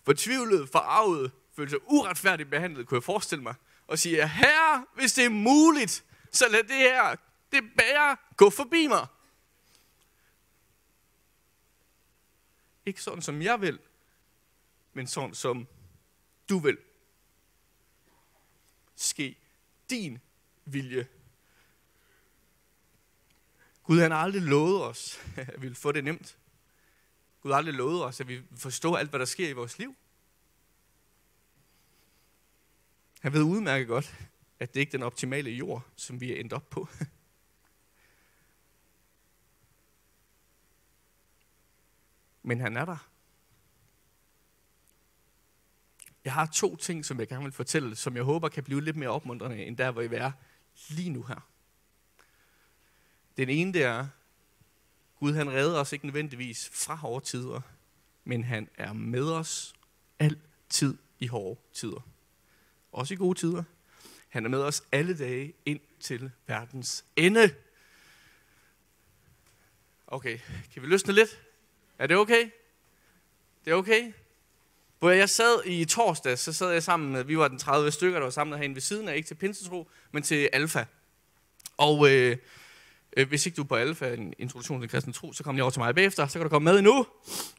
Fortvivlet, 0.09 0.69
forarvet, 0.69 1.33
følte 1.57 1.71
sig 1.71 1.81
uretfærdigt 1.87 2.51
behandlet, 2.51 2.87
kunne 2.87 2.97
jeg 2.97 3.03
forestille 3.03 3.43
mig, 3.43 3.55
og 3.87 3.99
sige, 3.99 4.29
herre, 4.29 4.87
hvis 4.95 5.13
det 5.13 5.25
er 5.25 5.29
muligt, 5.29 6.05
så 6.33 6.49
lad 6.49 6.63
det 6.63 6.77
her, 6.77 7.17
det 7.53 7.63
bære, 7.77 8.17
gå 8.37 8.51
forbi 8.51 8.87
mig. 8.87 9.07
Ikke 12.87 13.03
sådan, 13.03 13.23
som 13.23 13.43
jeg 13.43 13.61
vil, 13.61 13.79
men 14.93 15.07
sådan, 15.07 15.35
som 15.35 15.69
du 16.49 16.59
vil. 16.59 16.79
Ske 18.97 19.39
din 19.91 20.19
vilje. 20.65 21.09
Gud 23.83 24.01
han 24.01 24.11
har 24.11 24.19
aldrig 24.19 24.43
lovet 24.43 24.83
os, 24.83 25.21
at 25.37 25.63
vi 25.63 25.67
vil 25.67 25.77
få 25.77 25.93
det 25.93 26.05
nemt. 26.05 26.39
Gud 27.49 27.55
aldrig 27.55 27.75
lovet 27.75 28.05
os, 28.05 28.21
at 28.21 28.29
vi 28.29 28.43
forstår 28.57 28.97
alt, 28.97 29.11
hvad 29.11 29.21
der 29.21 29.27
sker 29.27 29.49
i 29.49 29.53
vores 29.53 29.79
liv. 29.79 29.97
Han 33.21 33.33
ved 33.33 33.43
udmærket 33.43 33.89
godt, 33.89 34.15
at 34.59 34.75
det 34.75 34.81
ikke 34.81 34.91
er 34.91 34.99
den 34.99 35.03
optimale 35.03 35.51
jord, 35.51 35.87
som 35.97 36.21
vi 36.21 36.33
er 36.33 36.41
endt 36.41 36.53
op 36.53 36.71
på. 36.71 36.89
Men 42.49 42.61
han 42.61 42.77
er 42.77 42.85
der. 42.85 43.09
Jeg 46.25 46.33
har 46.33 46.47
to 46.47 46.77
ting, 46.77 47.05
som 47.05 47.21
jeg 47.21 47.29
gerne 47.29 47.45
vil 47.45 47.53
fortælle, 47.53 47.97
som 47.97 48.17
jeg 48.17 48.25
håber 48.25 48.49
kan 48.49 48.65
blive 48.65 48.81
lidt 48.81 48.97
mere 48.97 49.11
opmuntrende, 49.11 49.65
end 49.65 49.77
der, 49.77 49.91
hvor 49.91 50.03
I 50.03 50.09
er 50.13 50.33
lige 50.89 51.11
nu 51.11 51.23
her. 51.23 51.49
Den 53.37 53.49
ene, 53.49 53.73
det 53.73 53.83
er, 53.83 54.09
Gud 55.21 55.35
han 55.35 55.51
redder 55.51 55.81
os 55.81 55.93
ikke 55.93 56.07
nødvendigvis 56.07 56.71
fra 56.73 56.95
hårde 56.95 57.25
tider, 57.25 57.61
men 58.25 58.45
han 58.45 58.69
er 58.75 58.93
med 58.93 59.31
os 59.33 59.75
altid 60.19 60.97
i 61.19 61.27
hårde 61.27 61.61
tider. 61.73 62.09
Også 62.93 63.15
i 63.15 63.17
gode 63.17 63.39
tider. 63.39 63.63
Han 64.29 64.45
er 64.45 64.49
med 64.49 64.63
os 64.63 64.83
alle 64.93 65.19
dage 65.19 65.55
ind 65.67 65.81
til 66.01 66.31
verdens 66.47 67.05
ende. 67.17 67.55
Okay, 70.07 70.39
kan 70.73 70.83
vi 70.83 70.87
løsne 70.87 71.13
lidt? 71.13 71.43
Er 71.99 72.07
det 72.07 72.17
okay? 72.17 72.51
Det 73.65 73.71
er 73.71 73.75
okay? 73.75 74.13
Hvor 74.99 75.11
jeg 75.11 75.31
sad 75.31 75.65
i 75.67 75.85
torsdag, 75.85 76.39
så 76.39 76.53
sad 76.53 76.71
jeg 76.71 76.83
sammen 76.83 77.13
med, 77.13 77.25
vi 77.25 77.39
var 77.39 77.49
den 77.49 77.59
30 77.59 77.91
stykker, 77.91 78.19
der 78.19 78.25
var 78.25 78.31
samlet 78.31 78.59
herinde 78.59 78.75
ved 78.75 78.83
siden 78.83 79.09
af, 79.09 79.17
ikke 79.17 79.27
til 79.27 79.35
Pinsetro, 79.35 79.91
men 80.13 80.23
til 80.23 80.49
Alfa. 80.53 80.85
Og 81.77 82.11
øh, 82.11 82.37
øh, 83.17 83.29
hvis 83.29 83.47
ikke 83.47 83.57
du 83.57 83.63
er 83.63 83.67
på 83.67 83.77
Alfa, 83.77 84.15
en 84.15 84.35
introduktion 84.39 84.81
til 84.81 84.91
kristen 84.91 85.13
tro, 85.13 85.33
så 85.33 85.45
kom 85.45 85.55
lige 85.55 85.63
over 85.63 85.71
til 85.71 85.81
mig 85.81 85.95
bagefter, 85.95 86.27
så 86.27 86.39
kan 86.39 86.43
du 86.45 86.49
komme 86.49 86.73
med 86.73 86.83
nu. 86.83 87.07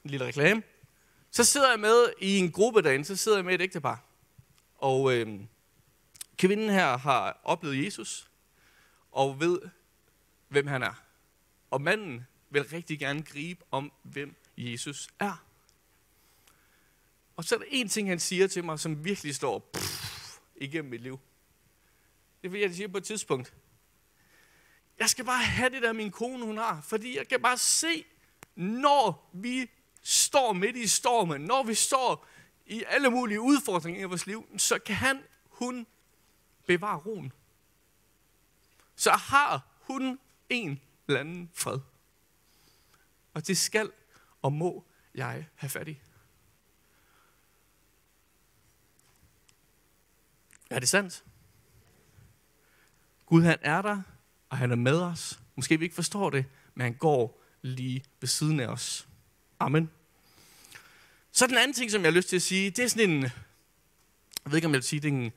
En 0.03 0.09
lille 0.09 0.25
reklame. 0.25 0.63
Så 1.31 1.43
sidder 1.43 1.69
jeg 1.69 1.79
med 1.79 2.13
i 2.21 2.37
en 2.37 2.51
gruppe 2.51 2.81
derinde, 2.81 3.05
så 3.05 3.15
sidder 3.15 3.37
jeg 3.37 3.45
med 3.45 3.53
et 3.53 3.61
ægtepar. 3.61 4.03
Og 4.75 5.13
øh, 5.13 5.39
kvinden 6.37 6.69
her 6.69 6.97
har 6.97 7.41
oplevet 7.43 7.85
Jesus, 7.85 8.29
og 9.11 9.39
ved, 9.39 9.59
hvem 10.47 10.67
han 10.67 10.83
er. 10.83 11.03
Og 11.71 11.81
manden 11.81 12.27
vil 12.49 12.63
rigtig 12.63 12.99
gerne 12.99 13.23
gribe 13.23 13.63
om, 13.71 13.91
hvem 14.03 14.35
Jesus 14.57 15.09
er. 15.19 15.45
Og 17.35 17.43
så 17.43 17.55
er 17.55 17.59
der 17.59 17.65
en 17.69 17.89
ting, 17.89 18.09
han 18.09 18.19
siger 18.19 18.47
til 18.47 18.63
mig, 18.63 18.79
som 18.79 19.05
virkelig 19.05 19.35
står 19.35 19.69
pff, 19.73 20.37
igennem 20.55 20.91
mit 20.91 21.01
liv. 21.01 21.19
Det 22.41 22.47
er 22.47 22.51
fordi, 22.51 22.61
jeg 22.61 22.73
siger 22.73 22.87
på 22.87 22.97
et 22.97 23.03
tidspunkt. 23.03 23.53
Jeg 24.99 25.09
skal 25.09 25.25
bare 25.25 25.43
have 25.43 25.69
det 25.69 25.81
der, 25.81 25.93
min 25.93 26.11
kone 26.11 26.45
hun 26.45 26.57
har. 26.57 26.81
Fordi 26.81 27.17
jeg 27.17 27.27
kan 27.27 27.41
bare 27.41 27.57
se, 27.57 28.05
når 28.55 29.29
vi 29.33 29.69
står 30.01 30.53
midt 30.53 30.75
i 30.75 30.87
stormen, 30.87 31.41
når 31.41 31.63
vi 31.63 31.73
står 31.73 32.27
i 32.65 32.83
alle 32.87 33.09
mulige 33.09 33.41
udfordringer 33.41 34.01
i 34.01 34.03
vores 34.03 34.27
liv, 34.27 34.45
så 34.57 34.79
kan 34.79 34.95
han, 34.95 35.23
hun 35.43 35.87
bevare 36.67 36.97
roen. 36.97 37.33
Så 38.95 39.11
har 39.11 39.67
hun 39.79 40.19
en 40.49 40.81
eller 41.07 41.19
anden 41.19 41.51
fred. 41.53 41.79
Og 43.33 43.47
det 43.47 43.57
skal 43.57 43.91
og 44.41 44.53
må 44.53 44.85
jeg 45.15 45.47
have 45.55 45.69
fat 45.69 45.87
i. 45.87 46.01
Er 50.69 50.79
det 50.79 50.89
sandt? 50.89 51.23
Gud 53.25 53.43
han 53.43 53.57
er 53.61 53.81
der, 53.81 54.01
og 54.49 54.57
han 54.57 54.71
er 54.71 54.75
med 54.75 54.99
os. 54.99 55.39
Måske 55.55 55.79
vi 55.79 55.85
ikke 55.85 55.95
forstår 55.95 56.29
det, 56.29 56.45
men 56.75 56.81
han 56.81 56.93
går 56.93 57.43
lige 57.61 58.03
ved 58.19 58.27
siden 58.27 58.59
af 58.59 58.67
os. 58.67 59.07
Amen. 59.59 59.89
Så 61.31 61.47
den 61.47 61.57
anden 61.57 61.73
ting, 61.73 61.91
som 61.91 62.01
jeg 62.01 62.11
har 62.11 62.15
lyst 62.15 62.29
til 62.29 62.35
at 62.35 62.41
sige, 62.41 62.69
det 62.69 62.83
er 62.83 62.87
sådan 62.87 63.09
en, 63.09 63.21
jeg 63.21 63.31
ved 64.45 64.55
ikke 64.55 64.65
om 64.65 64.73
jeg 64.73 64.77
vil 64.77 64.83
sige, 64.83 64.99
det 64.99 65.07
er 65.07 65.13
en, 65.13 65.31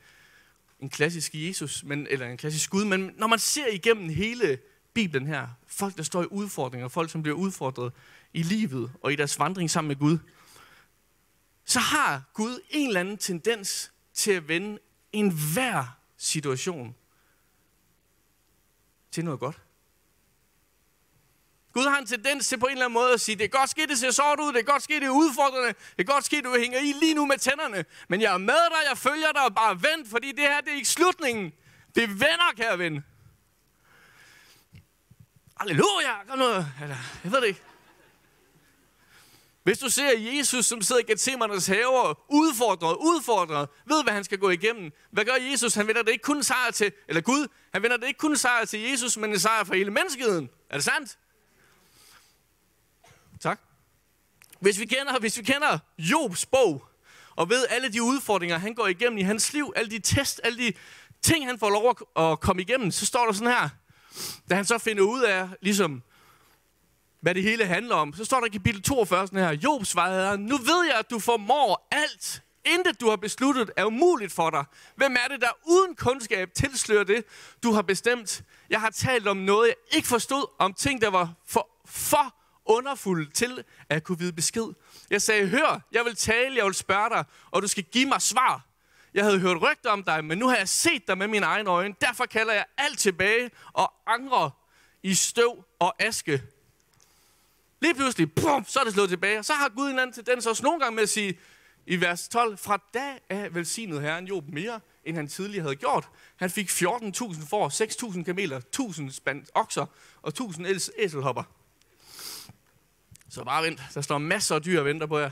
en 0.81 0.89
klassisk 0.89 1.33
Jesus, 1.35 1.85
men, 1.85 2.07
eller 2.11 2.27
en 2.27 2.37
klassisk 2.37 2.71
Gud, 2.71 2.85
men 2.85 3.11
når 3.17 3.27
man 3.27 3.39
ser 3.39 3.67
igennem 3.67 4.09
hele 4.09 4.59
Bibelen 4.95 5.27
her, 5.27 5.49
folk 5.67 5.97
der 5.97 6.03
står 6.03 6.23
i 6.23 6.27
udfordringer, 6.27 6.89
folk 6.89 7.11
som 7.11 7.23
bliver 7.23 7.37
udfordret 7.37 7.93
i 8.33 8.43
livet 8.43 8.93
og 9.03 9.13
i 9.13 9.17
deres 9.17 9.39
vandring 9.39 9.71
sammen 9.71 9.89
med 9.89 9.97
Gud, 9.97 10.19
så 11.65 11.81
har 11.81 12.23
Gud 12.35 12.61
en 12.71 12.87
eller 12.87 13.01
anden 13.01 13.19
tendens 13.19 13.93
til 14.15 14.33
at 14.33 14.49
vende 14.49 14.79
enhver 15.13 15.99
situation 16.17 16.95
til 19.13 19.25
noget 19.25 19.41
godt. 19.41 19.61
Gud 21.73 21.89
har 21.89 21.99
en 21.99 22.07
tendens 22.07 22.49
til 22.49 22.59
på 22.59 22.67
en 22.67 22.73
eller 22.73 22.85
anden 22.85 22.95
måde 22.95 23.13
at 23.13 23.21
sige, 23.21 23.37
det 23.37 23.45
er 23.45 23.49
godt 23.49 23.71
ske, 23.71 23.87
det 23.87 23.99
ser 23.99 24.11
sort 24.11 24.41
ud, 24.41 24.53
det 24.53 24.61
er 24.61 24.65
godt 24.73 24.83
ske, 24.83 24.95
det 24.95 25.05
er 25.05 25.11
udfordrende, 25.11 25.69
det 25.69 26.09
er 26.09 26.13
godt 26.13 26.25
ske, 26.25 26.43
du 26.43 26.57
hænger 26.59 26.79
i 26.79 26.93
lige 27.01 27.15
nu 27.15 27.27
med 27.27 27.39
tænderne, 27.39 27.85
men 28.09 28.21
jeg 28.21 28.35
er 28.35 28.39
med 28.39 28.71
dig, 28.71 28.89
jeg 28.89 28.99
følger 28.99 29.33
dig, 29.33 29.45
og 29.45 29.55
bare 29.55 29.83
vent, 29.83 30.11
fordi 30.11 30.33
det 30.33 30.45
her, 30.45 30.61
det 30.61 30.73
er 30.73 30.77
ikke 30.77 30.89
slutningen. 30.89 31.53
Det 31.95 32.09
vender, 32.09 32.53
kære 32.57 32.79
ven. 32.79 33.05
Halleluja, 35.57 36.25
kom 36.29 36.39
nu. 36.39 36.45
Eller, 36.45 36.97
jeg 37.25 37.33
ved 37.33 37.41
det 37.41 37.47
ikke. 37.47 37.63
Hvis 39.63 39.79
du 39.79 39.91
ser 39.91 40.19
Jesus, 40.19 40.67
som 40.67 40.83
sidder 40.83 41.03
i 41.03 41.05
Gethsemanes 41.05 41.67
haver, 41.67 42.25
udfordret, 42.29 42.97
udfordret, 42.97 43.69
ved, 43.87 44.03
hvad 44.03 44.13
han 44.13 44.25
skal 44.25 44.39
gå 44.39 44.51
igennem. 44.51 44.93
Hvad 45.11 45.25
gør 45.25 45.35
Jesus? 45.51 45.75
Han 45.75 45.87
vender 45.87 46.03
det 46.03 46.13
ikke 46.13 46.23
kun 46.23 46.43
sejr 46.43 46.71
til, 46.71 46.93
eller 47.09 47.21
Gud, 47.21 47.49
han 47.73 47.83
vender 47.83 47.97
det 47.97 48.07
ikke 48.07 48.19
kun 48.19 48.37
sejr 48.37 48.65
til 48.65 48.81
Jesus, 48.81 49.17
men 49.17 49.31
en 49.31 49.39
sejr 49.39 49.65
for 49.65 49.75
hele 49.75 49.91
menneskeheden. 49.91 50.51
Er 50.71 50.77
det 50.77 50.85
sandt? 50.85 51.19
Tak. 53.41 53.61
Hvis 54.61 54.81
vi 54.81 54.85
kender, 54.85 55.19
hvis 55.19 55.39
vi 55.39 55.43
kender 55.43 55.79
Jobs 55.99 56.47
bog, 56.47 56.85
og 57.37 57.51
ved 57.51 57.67
alle 57.71 57.93
de 57.93 58.03
udfordringer, 58.03 58.59
han 58.59 58.75
går 58.75 58.87
igennem 58.87 59.19
i 59.19 59.23
hans 59.23 59.53
liv, 59.53 59.73
alle 59.77 59.91
de 59.91 59.99
test, 59.99 60.41
alle 60.45 60.59
de 60.59 60.73
ting, 61.23 61.47
han 61.47 61.59
får 61.59 61.71
lov 61.71 61.97
at 62.17 62.41
komme 62.41 62.63
igennem, 62.63 62.91
så 62.91 63.07
står 63.07 63.27
der 63.27 63.33
sådan 63.33 63.53
her, 63.53 63.69
da 64.51 64.55
han 64.55 64.65
så 64.65 64.79
finder 64.79 65.03
ud 65.03 65.23
af, 65.23 65.49
ligesom, 65.61 66.03
hvad 67.23 67.35
det 67.35 67.43
hele 67.43 67.67
handler 67.67 67.95
om, 67.95 68.15
så 68.15 68.25
står 68.25 68.41
der 68.41 68.47
i 68.47 68.51
kapitel 68.51 68.83
42 68.83 69.27
sådan 69.27 69.39
her, 69.39 69.51
Job 69.51 69.85
svarede, 69.85 70.39
nu 70.39 70.57
ved 70.57 70.87
jeg, 70.87 70.99
at 70.99 71.11
du 71.11 71.19
formår 71.19 71.89
alt. 71.91 72.43
Intet, 72.65 73.01
du 73.01 73.09
har 73.09 73.17
besluttet, 73.17 73.71
er 73.77 73.85
umuligt 73.85 74.33
for 74.33 74.51
dig. 74.51 74.65
Hvem 74.97 75.17
er 75.25 75.29
det, 75.29 75.41
der 75.41 75.49
uden 75.67 75.97
kundskab 75.97 76.55
tilslører 76.55 77.05
det, 77.05 77.25
du 77.63 77.73
har 77.73 77.83
bestemt? 77.83 78.43
Jeg 78.71 78.81
har 78.81 78.91
talt 78.91 79.29
om 79.29 79.37
noget, 79.37 79.69
jeg 79.69 79.97
ikke 79.97 80.09
forstod, 80.09 80.47
om 80.59 80.75
ting, 80.75 81.01
der 81.01 81.11
var 81.11 81.35
for, 81.47 81.69
for 81.87 82.35
underfulde 82.67 83.31
til 83.31 83.65
at 83.89 84.05
kunne 84.05 84.19
vide 84.19 84.33
besked. 84.33 84.67
Jeg 85.11 85.23
sagde, 85.23 85.49
hør, 85.49 85.81
jeg 85.93 86.05
vil 86.05 86.17
tale, 86.17 86.57
jeg 86.57 86.65
vil 86.65 86.75
spørge 86.75 87.11
dig, 87.11 87.25
og 87.51 87.63
du 87.63 87.69
skal 87.69 87.85
give 87.85 88.09
mig 88.09 88.23
svar. 88.23 88.67
Jeg 89.15 89.25
havde 89.25 89.41
hørt 89.41 89.63
rygter 89.63 89.91
om 89.91 90.03
dig, 90.03 90.25
men 90.25 90.39
nu 90.39 90.49
har 90.49 90.57
jeg 90.57 90.69
set 90.69 91.09
dig 91.09 91.19
med 91.19 91.29
mine 91.29 91.47
egne 91.47 91.71
øjne. 91.71 91.95
Derfor 92.01 92.27
kalder 92.27 92.53
jeg 92.53 92.65
alt 92.79 92.99
tilbage 92.99 93.51
og 93.73 93.93
angrer 94.07 94.51
i 95.03 95.15
støv 95.15 95.65
og 95.79 96.03
aske. 96.03 96.43
Lige 97.83 97.95
pludselig, 97.95 98.33
pum, 98.35 98.65
så 98.65 98.81
er 98.81 98.85
det 98.85 98.93
slået 98.93 99.09
tilbage. 99.09 99.39
Og 99.39 99.45
så 99.45 99.53
har 99.53 99.69
Gud 99.69 99.91
en 99.91 99.99
anden 99.99 100.15
tendens 100.15 100.47
også 100.47 100.63
nogle 100.63 100.81
gange 100.81 100.95
med 100.95 101.03
at 101.03 101.09
sige 101.09 101.39
i 101.87 102.01
vers 102.01 102.29
12, 102.29 102.59
fra 102.59 102.79
da 102.95 103.19
af 103.29 103.55
velsignede 103.55 104.01
Herren 104.01 104.27
Job 104.27 104.45
mere, 104.49 104.81
end 105.05 105.17
han 105.17 105.29
tidligere 105.29 105.63
havde 105.63 105.77
gjort. 105.77 106.09
Han 106.37 106.51
fik 106.51 106.71
14.000 106.71 107.49
får, 107.49 108.13
6.000 108.13 108.25
kameler, 108.25 108.61
1.000 108.81 109.11
spand 109.13 109.47
okser 109.55 109.87
og 110.23 110.33
1.000 110.41 110.91
æselhopper. 110.99 111.43
Så 113.31 113.45
bare 113.45 113.65
vent, 113.65 113.81
der 113.95 114.01
står 114.01 114.19
masser 114.19 114.55
af 114.55 114.63
dyr 114.63 114.79
og 114.79 114.85
venter 114.85 115.07
på 115.07 115.19
jer. 115.19 115.31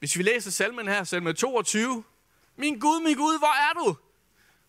Hvis 0.00 0.16
vi 0.18 0.22
læser 0.22 0.50
salmen 0.50 0.88
her, 0.88 1.04
salme 1.04 1.32
22. 1.32 2.04
Min 2.56 2.78
Gud, 2.78 3.02
min 3.04 3.16
Gud, 3.16 3.38
hvor 3.38 3.70
er 3.70 3.72
du? 3.72 3.96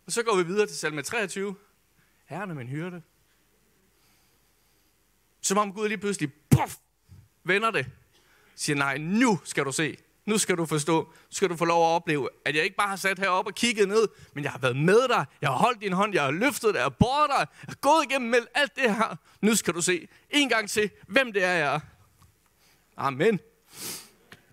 Og 0.06 0.12
så 0.12 0.24
går 0.24 0.36
vi 0.36 0.44
videre 0.44 0.68
til 0.68 0.78
salme 0.78 1.02
23. 1.02 1.56
Herren 2.26 2.50
er 2.50 2.54
min 2.54 2.68
hyrde. 2.68 3.02
Som 5.42 5.58
om 5.58 5.74
Gud 5.74 5.88
lige 5.88 5.98
pludselig, 5.98 6.34
puff, 6.50 6.76
vender 7.44 7.72
det. 7.72 7.86
Siger, 8.56 8.76
nej, 8.76 8.98
nu 8.98 9.40
skal 9.44 9.66
du 9.66 9.72
se. 9.72 9.98
Nu 10.26 10.38
skal 10.38 10.58
du 10.58 10.66
forstå. 10.66 11.04
Nu 11.04 11.14
skal 11.30 11.50
du 11.50 11.56
få 11.56 11.66
lov 11.66 11.84
at 11.84 11.96
opleve, 11.96 12.30
at 12.46 12.56
jeg 12.56 12.64
ikke 12.64 12.76
bare 12.76 12.88
har 12.90 12.96
sat 12.96 13.20
heroppe 13.20 13.50
og 13.50 13.56
kigget 13.56 13.88
ned, 13.88 14.08
men 14.34 14.44
jeg 14.44 14.52
har 14.52 14.60
været 14.60 14.78
med 14.78 15.08
dig. 15.08 15.26
Jeg 15.42 15.50
har 15.50 15.58
holdt 15.58 15.82
din 15.82 15.94
hånd. 15.94 16.14
Jeg 16.14 16.24
har 16.24 16.32
løftet 16.32 16.74
dig. 16.74 16.76
Jeg 16.76 16.84
har 16.86 16.90
båret 16.90 17.30
dig. 17.30 17.48
Jeg 17.68 17.68
har 17.68 17.76
gået 17.76 18.06
igennem 18.10 18.34
alt 18.54 18.76
det 18.76 18.96
her. 18.96 19.18
Nu 19.42 19.56
skal 19.56 19.74
du 19.74 19.82
se 19.82 20.08
en 20.30 20.50
gang 20.50 20.70
til, 20.70 20.90
hvem 21.08 21.34
det 21.34 21.44
er, 21.44 21.52
jeg 21.52 21.76
er. 21.76 21.80
Amen. 22.98 23.40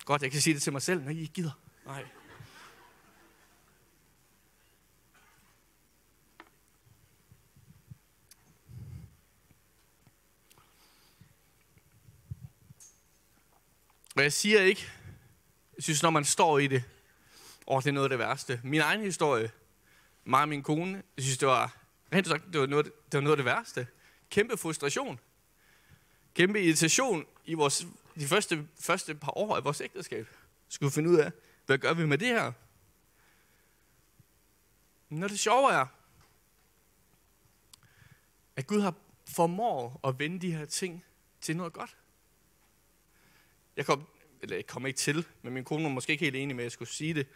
Godt, 0.09 0.23
jeg 0.23 0.31
kan 0.31 0.41
sige 0.41 0.55
det 0.55 0.63
til 0.63 0.73
mig 0.73 0.83
selv, 0.83 1.03
når 1.03 1.11
I 1.11 1.21
ikke 1.21 1.33
gider. 1.33 1.51
Nej. 1.87 2.05
Og 14.17 14.23
jeg 14.23 14.33
siger 14.33 14.61
ikke, 14.61 14.89
jeg 15.77 15.83
synes, 15.83 16.03
når 16.03 16.11
man 16.11 16.25
står 16.25 16.59
i 16.59 16.67
det, 16.67 16.85
og 17.67 17.83
det 17.83 17.89
er 17.89 17.93
noget 17.93 18.05
af 18.05 18.11
det 18.11 18.19
værste. 18.19 18.61
Min 18.65 18.81
egen 18.81 19.01
historie, 19.01 19.51
mig 20.25 20.43
og 20.43 20.49
min 20.49 20.63
kone, 20.63 21.03
jeg 21.17 21.25
synes, 21.25 21.39
det 21.39 21.49
var, 21.49 21.77
rent 22.13 22.27
sagt, 22.27 22.45
det 22.53 22.61
var, 22.61 22.67
noget, 22.67 22.87
det 22.87 23.15
var 23.15 23.21
noget 23.21 23.33
af 23.33 23.37
det 23.37 23.45
værste. 23.45 23.87
Kæmpe 24.31 24.57
frustration. 24.57 25.21
Kæmpe 26.35 26.63
irritation 26.63 27.27
i 27.45 27.55
vores, 27.55 27.87
de 28.19 28.27
første, 28.27 28.69
første 28.81 29.15
par 29.15 29.39
år 29.39 29.57
af 29.57 29.65
vores 29.65 29.81
ægteskab. 29.81 30.29
Skulle 30.69 30.93
finde 30.93 31.11
ud 31.11 31.17
af, 31.17 31.33
hvad 31.67 31.79
gør 31.79 31.95
vi 31.95 32.07
med 32.07 32.19
det 32.19 32.29
her? 32.29 32.53
Når 35.09 35.29
det 35.29 35.39
sjove 35.39 35.73
er, 35.73 35.87
at 38.57 38.67
Gud 38.67 38.81
har 38.81 38.95
formår 39.29 40.01
at 40.05 40.19
vende 40.19 40.39
de 40.39 40.53
her 40.53 40.65
ting 40.65 41.05
til 41.41 41.57
noget 41.57 41.73
godt. 41.73 41.97
Jeg 43.77 43.87
kom, 43.87 44.09
eller 44.43 44.57
jeg 44.57 44.67
kom 44.67 44.87
ikke 44.87 44.99
til, 44.99 45.27
men 45.43 45.55
min 45.55 45.65
kone 45.65 45.83
var 45.83 45.91
måske 45.91 46.13
ikke 46.13 46.25
helt 46.25 46.37
enig 46.37 46.57
med, 46.57 46.65
at 46.65 46.67
jeg 46.67 46.73
skulle 46.73 46.89
sige 46.89 47.15
det. 47.15 47.27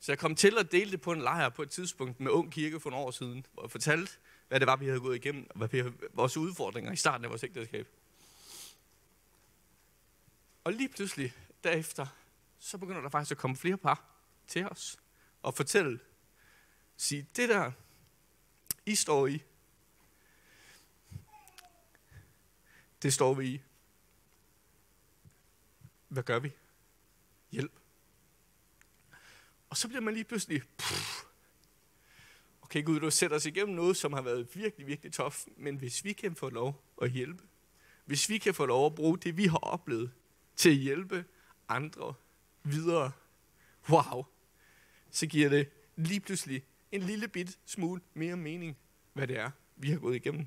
Så 0.00 0.12
jeg 0.12 0.18
kom 0.18 0.34
til 0.34 0.58
at 0.58 0.72
dele 0.72 0.90
det 0.90 1.00
på 1.00 1.12
en 1.12 1.20
lejr 1.20 1.48
på 1.48 1.62
et 1.62 1.70
tidspunkt 1.70 2.20
med 2.20 2.30
Ung 2.30 2.52
Kirke 2.52 2.80
for 2.80 2.90
en 2.90 2.94
år 2.94 3.10
siden, 3.10 3.46
hvor 3.52 3.62
jeg 3.62 3.70
fortalte, 3.70 4.12
hvad 4.48 4.60
det 4.60 4.66
var, 4.66 4.76
vi 4.76 4.86
havde 4.86 5.00
gået 5.00 5.16
igennem, 5.16 5.46
og 5.50 5.56
hvad 5.56 5.68
vi 5.68 5.78
havde, 5.78 5.94
vores 6.12 6.36
udfordringer 6.36 6.92
i 6.92 6.96
starten 6.96 7.24
af 7.24 7.30
vores 7.30 7.44
ægteskab. 7.44 7.88
Og 10.66 10.72
lige 10.72 10.88
pludselig, 10.88 11.34
derefter, 11.64 12.06
så 12.58 12.78
begynder 12.78 13.00
der 13.00 13.08
faktisk 13.08 13.30
at 13.30 13.38
komme 13.38 13.56
flere 13.56 13.78
par 13.78 14.04
til 14.48 14.66
os 14.66 14.98
og 15.42 15.54
fortælle, 15.54 16.00
sige, 16.96 17.26
det 17.36 17.48
der, 17.48 17.72
I 18.86 18.94
står 18.94 19.26
i, 19.26 19.42
det 23.02 23.12
står 23.12 23.34
vi 23.34 23.46
i. 23.46 23.60
Hvad 26.08 26.22
gør 26.22 26.38
vi? 26.38 26.52
Hjælp. 27.50 27.72
Og 29.70 29.76
så 29.76 29.88
bliver 29.88 30.00
man 30.00 30.14
lige 30.14 30.24
pludselig, 30.24 30.62
pff, 30.78 31.24
okay 32.62 32.84
Gud, 32.84 33.00
du 33.00 33.10
sætter 33.10 33.36
os 33.36 33.46
igennem 33.46 33.76
noget, 33.76 33.96
som 33.96 34.12
har 34.12 34.22
været 34.22 34.56
virkelig, 34.56 34.86
virkelig 34.86 35.12
tof, 35.12 35.44
men 35.56 35.76
hvis 35.76 36.04
vi 36.04 36.12
kan 36.12 36.36
få 36.36 36.48
lov 36.48 36.84
at 37.02 37.10
hjælpe, 37.10 37.44
hvis 38.04 38.28
vi 38.28 38.38
kan 38.38 38.54
få 38.54 38.66
lov 38.66 38.86
at 38.86 38.94
bruge 38.94 39.18
det, 39.18 39.36
vi 39.36 39.46
har 39.46 39.58
oplevet, 39.58 40.12
til 40.56 40.68
at 40.68 40.76
hjælpe 40.76 41.24
andre 41.68 42.14
videre, 42.62 43.12
wow, 43.88 44.24
så 45.10 45.26
giver 45.26 45.48
det 45.48 45.68
lige 45.96 46.20
pludselig 46.20 46.64
en 46.92 47.02
lille 47.02 47.28
bit 47.28 47.58
smule 47.66 48.00
mere 48.14 48.36
mening, 48.36 48.76
hvad 49.12 49.26
det 49.26 49.38
er, 49.38 49.50
vi 49.76 49.90
har 49.90 49.98
gået 49.98 50.16
igennem. 50.16 50.46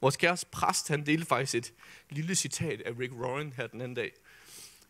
Vores 0.00 0.16
kæres 0.16 0.44
præst, 0.44 0.88
han 0.88 1.06
delte 1.06 1.26
faktisk 1.26 1.54
et 1.54 1.74
lille 2.10 2.34
citat 2.34 2.80
af 2.80 2.98
Rick 2.98 3.12
Warren 3.12 3.52
her 3.52 3.66
den 3.66 3.80
anden 3.80 3.94
dag. 3.94 4.12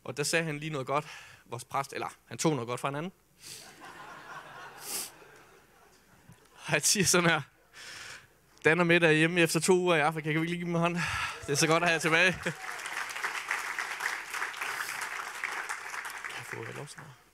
Og 0.05 0.17
der 0.17 0.23
sagde 0.23 0.45
han 0.45 0.59
lige 0.59 0.71
noget 0.71 0.87
godt. 0.87 1.07
Vores 1.47 1.65
præst, 1.65 1.93
eller 1.93 2.09
han 2.25 2.39
tog 2.39 2.55
noget 2.55 2.69
godt 2.69 2.81
fra 2.81 2.89
en 2.89 2.95
anden. 2.95 3.13
Han 6.55 6.81
siger 6.81 7.05
sådan 7.05 7.31
her. 7.31 7.43
Dan 8.65 8.81
og 8.81 8.87
Mette 8.87 9.07
er 9.07 9.13
hjemme 9.13 9.41
efter 9.41 9.61
to 9.61 9.73
uger 9.73 9.97
i 9.97 10.01
Afrika. 10.01 10.33
Kan 10.33 10.41
vi 10.41 10.47
lige 10.47 10.57
give 10.57 10.67
dem 10.67 10.75
hånd? 10.75 10.97
Det 11.47 11.53
er 11.53 11.55
så 11.55 11.67
godt 11.67 11.83
at 11.83 11.89
have 11.89 11.95
jer 11.95 12.01
tilbage. 12.01 12.53
Kan 16.95 17.05
jeg 17.05 17.07
få 17.07 17.27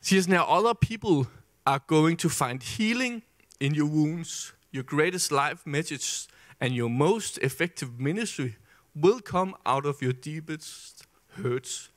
siger 0.00 0.22
sådan 0.22 0.34
her, 0.34 0.58
Other 0.58 0.72
people 0.72 1.30
are 1.66 1.80
going 1.86 2.18
to 2.18 2.28
find 2.28 2.62
healing 2.62 3.22
in 3.60 3.76
your 3.76 3.88
wounds. 3.88 4.54
Your 4.74 4.84
greatest 4.84 5.30
life 5.30 5.62
message 5.64 6.28
and 6.60 6.74
your 6.74 6.88
most 6.88 7.38
effective 7.42 7.90
ministry 7.98 8.50
will 8.96 9.20
come 9.24 9.54
out 9.64 9.86
of 9.86 9.96
your 10.02 10.12
deepest 10.12 11.08
hurts. 11.36 11.92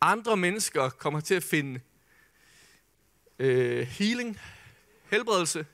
Andre 0.00 0.36
mennesker 0.36 0.88
kommer 0.88 1.20
til 1.20 1.34
at 1.34 1.42
finde 1.42 1.80
øh, 3.38 3.86
healing, 3.86 4.38
helbredelse 5.10 5.66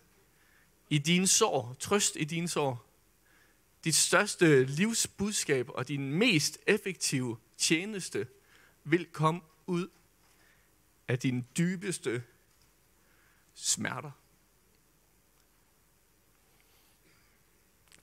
i 0.90 0.98
dine 0.98 1.26
sår, 1.26 1.76
trøst 1.80 2.16
i 2.20 2.24
dine 2.24 2.48
sår. 2.48 2.84
Dit 3.84 3.94
største 3.94 4.64
livsbudskab 4.64 5.68
og 5.68 5.88
din 5.88 6.10
mest 6.12 6.58
effektive 6.66 7.36
tjeneste 7.58 8.26
vil 8.84 9.06
komme 9.12 9.40
ud 9.66 9.88
af 11.08 11.18
dine 11.18 11.44
dybeste 11.56 12.22
smerter. 13.54 14.10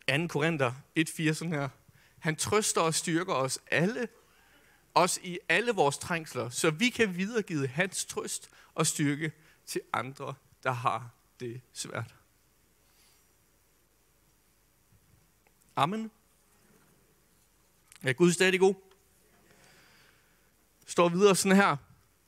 2. 0.08 0.28
Korinther 0.28 0.74
1.4 1.00 1.34
sådan 1.34 1.54
her. 1.54 1.70
Han 2.20 2.36
trøster 2.36 2.82
og 2.82 2.94
styrker 2.94 3.34
os 3.34 3.60
alle, 3.72 4.08
os 4.94 5.20
i 5.24 5.40
alle 5.50 5.72
vores 5.72 5.98
trængsler, 5.98 6.50
så 6.50 6.70
vi 6.70 6.90
kan 6.90 7.18
videregive 7.18 7.68
hans 7.68 8.06
trøst 8.06 8.50
og 8.74 8.88
styrke 8.88 9.32
til 9.66 9.82
andre, 9.94 10.34
der 10.64 10.72
har 10.72 11.10
det 11.40 11.62
svært. 11.74 12.16
Amen. 15.76 16.12
Er 18.02 18.14
Gud 18.14 18.32
stadig 18.32 18.60
god? 18.60 18.76
Står 20.92 21.10
videre 21.10 21.36
sådan 21.36 21.56
her 21.56 21.76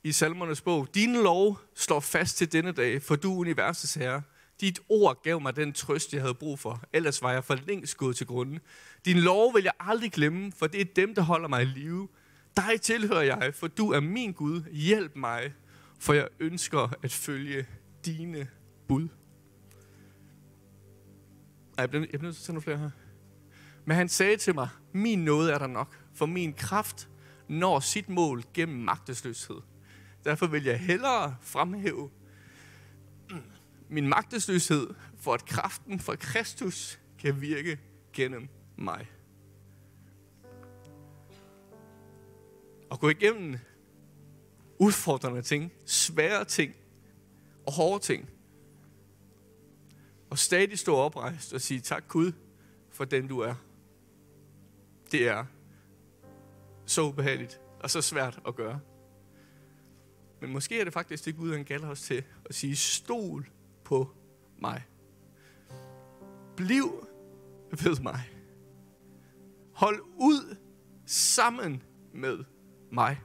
i 0.04 0.12
salmernes 0.12 0.60
bog. 0.60 0.88
Din 0.94 1.12
lov 1.12 1.58
står 1.74 2.00
fast 2.00 2.36
til 2.36 2.52
denne 2.52 2.72
dag, 2.72 3.02
for 3.02 3.16
du 3.16 3.34
universets 3.34 3.94
herre. 3.94 4.22
Dit 4.60 4.80
ord 4.88 5.22
gav 5.22 5.40
mig 5.40 5.56
den 5.56 5.72
trøst, 5.72 6.12
jeg 6.12 6.20
havde 6.20 6.34
brug 6.34 6.58
for. 6.58 6.82
Ellers 6.92 7.22
var 7.22 7.32
jeg 7.32 7.44
for 7.44 7.54
længst 7.54 7.96
gået 7.96 8.16
til 8.16 8.26
grunden. 8.26 8.58
Din 9.04 9.18
lov 9.18 9.54
vil 9.54 9.64
jeg 9.64 9.72
aldrig 9.80 10.12
glemme, 10.12 10.52
for 10.52 10.66
det 10.66 10.80
er 10.80 10.84
dem, 10.96 11.14
der 11.14 11.22
holder 11.22 11.48
mig 11.48 11.62
i 11.62 11.64
live. 11.64 12.08
Dig 12.56 12.80
tilhører 12.80 13.22
jeg, 13.22 13.54
for 13.54 13.68
du 13.68 13.90
er 13.90 14.00
min 14.00 14.32
Gud. 14.32 14.62
Hjælp 14.70 15.16
mig, 15.16 15.54
for 15.98 16.12
jeg 16.12 16.28
ønsker 16.40 16.92
at 17.02 17.12
følge 17.12 17.66
dine 18.04 18.48
bud. 18.88 19.08
Ej, 21.78 21.82
jeg 21.82 21.90
bliver 21.90 22.02
nødt 22.02 22.20
til 22.20 22.26
at 22.26 22.34
tage 22.34 22.54
nogle 22.54 22.62
flere 22.62 22.78
her. 22.78 22.90
Men 23.84 23.96
han 23.96 24.08
sagde 24.08 24.36
til 24.36 24.54
mig, 24.54 24.68
min 24.92 25.24
nåde 25.24 25.52
er 25.52 25.58
der 25.58 25.66
nok, 25.66 25.98
for 26.14 26.26
min 26.26 26.52
kraft 26.52 27.08
når 27.48 27.80
sit 27.80 28.08
mål 28.08 28.44
gennem 28.54 28.78
magtesløshed. 28.78 29.60
Derfor 30.24 30.46
vil 30.46 30.64
jeg 30.64 30.80
hellere 30.80 31.36
fremhæve 31.40 32.10
min 33.88 34.08
magtesløshed, 34.08 34.94
for 35.18 35.34
at 35.34 35.44
kraften 35.44 36.00
fra 36.00 36.16
Kristus 36.16 37.00
kan 37.18 37.40
virke 37.40 37.80
gennem 38.12 38.48
mig. 38.76 39.10
Og 42.90 43.00
gå 43.00 43.08
igennem 43.08 43.58
udfordrende 44.78 45.42
ting, 45.42 45.72
svære 45.86 46.44
ting 46.44 46.74
og 47.66 47.72
hårde 47.72 48.04
ting. 48.04 48.30
Og 50.30 50.38
stadig 50.38 50.78
stå 50.78 50.94
oprejst 50.94 51.52
og 51.52 51.60
sige 51.60 51.80
tak 51.80 52.08
Gud 52.08 52.32
for 52.90 53.04
den 53.04 53.28
du 53.28 53.40
er. 53.40 53.54
Det 55.12 55.28
er 55.28 55.44
så 56.86 57.02
ubehageligt 57.02 57.60
og 57.80 57.90
så 57.90 58.02
svært 58.02 58.40
at 58.46 58.54
gøre. 58.54 58.80
Men 60.40 60.52
måske 60.52 60.80
er 60.80 60.84
det 60.84 60.92
faktisk 60.92 61.24
det 61.24 61.36
Gud, 61.36 61.52
han 61.52 61.64
kalder 61.64 61.88
os 61.88 62.00
til 62.00 62.24
at 62.44 62.54
sige, 62.54 62.76
stol 62.76 63.48
på 63.84 64.10
mig. 64.58 64.82
Bliv 66.56 67.06
ved 67.70 68.02
mig. 68.02 68.20
Hold 69.72 70.00
ud 70.16 70.56
sammen 71.06 71.82
med 72.12 72.44
mig. 72.92 73.20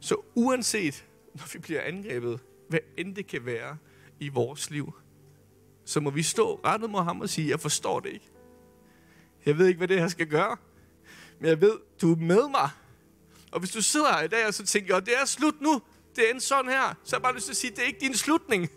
Så 0.00 0.16
uanset, 0.34 1.06
når 1.34 1.52
vi 1.52 1.58
bliver 1.58 1.82
angrebet, 1.82 2.40
hvad 2.68 2.80
end 2.96 3.16
det 3.16 3.26
kan 3.26 3.46
være 3.46 3.76
i 4.20 4.28
vores 4.28 4.70
liv, 4.70 4.92
så 5.84 6.00
må 6.00 6.10
vi 6.10 6.22
stå 6.22 6.60
rettet 6.64 6.90
mod 6.90 7.02
ham 7.02 7.20
og 7.20 7.28
sige, 7.28 7.48
jeg 7.48 7.60
forstår 7.60 8.00
det 8.00 8.08
ikke. 8.08 8.30
Jeg 9.46 9.58
ved 9.58 9.66
ikke, 9.66 9.78
hvad 9.78 9.88
det 9.88 10.00
her 10.00 10.08
skal 10.08 10.26
gøre, 10.26 10.56
men 11.38 11.48
jeg 11.48 11.60
ved, 11.60 11.78
du 12.00 12.12
er 12.12 12.16
med 12.16 12.48
mig. 12.48 12.70
Og 13.52 13.58
hvis 13.58 13.70
du 13.70 13.82
sidder 13.82 14.12
her 14.12 14.22
i 14.22 14.28
dag 14.28 14.46
og 14.46 14.54
så 14.54 14.66
tænker, 14.66 14.96
at 14.96 15.06
det 15.06 15.14
er 15.20 15.24
slut 15.24 15.60
nu, 15.60 15.82
det 16.16 16.30
er 16.30 16.34
en 16.34 16.40
sådan 16.40 16.70
her, 16.70 16.94
så 17.04 17.16
har 17.16 17.18
jeg 17.18 17.22
bare 17.22 17.34
lyst 17.34 17.44
til 17.44 17.52
at 17.52 17.56
sige, 17.56 17.70
det 17.70 17.78
er 17.78 17.86
ikke 17.86 18.00
din 18.00 18.14
slutning. 18.14 18.70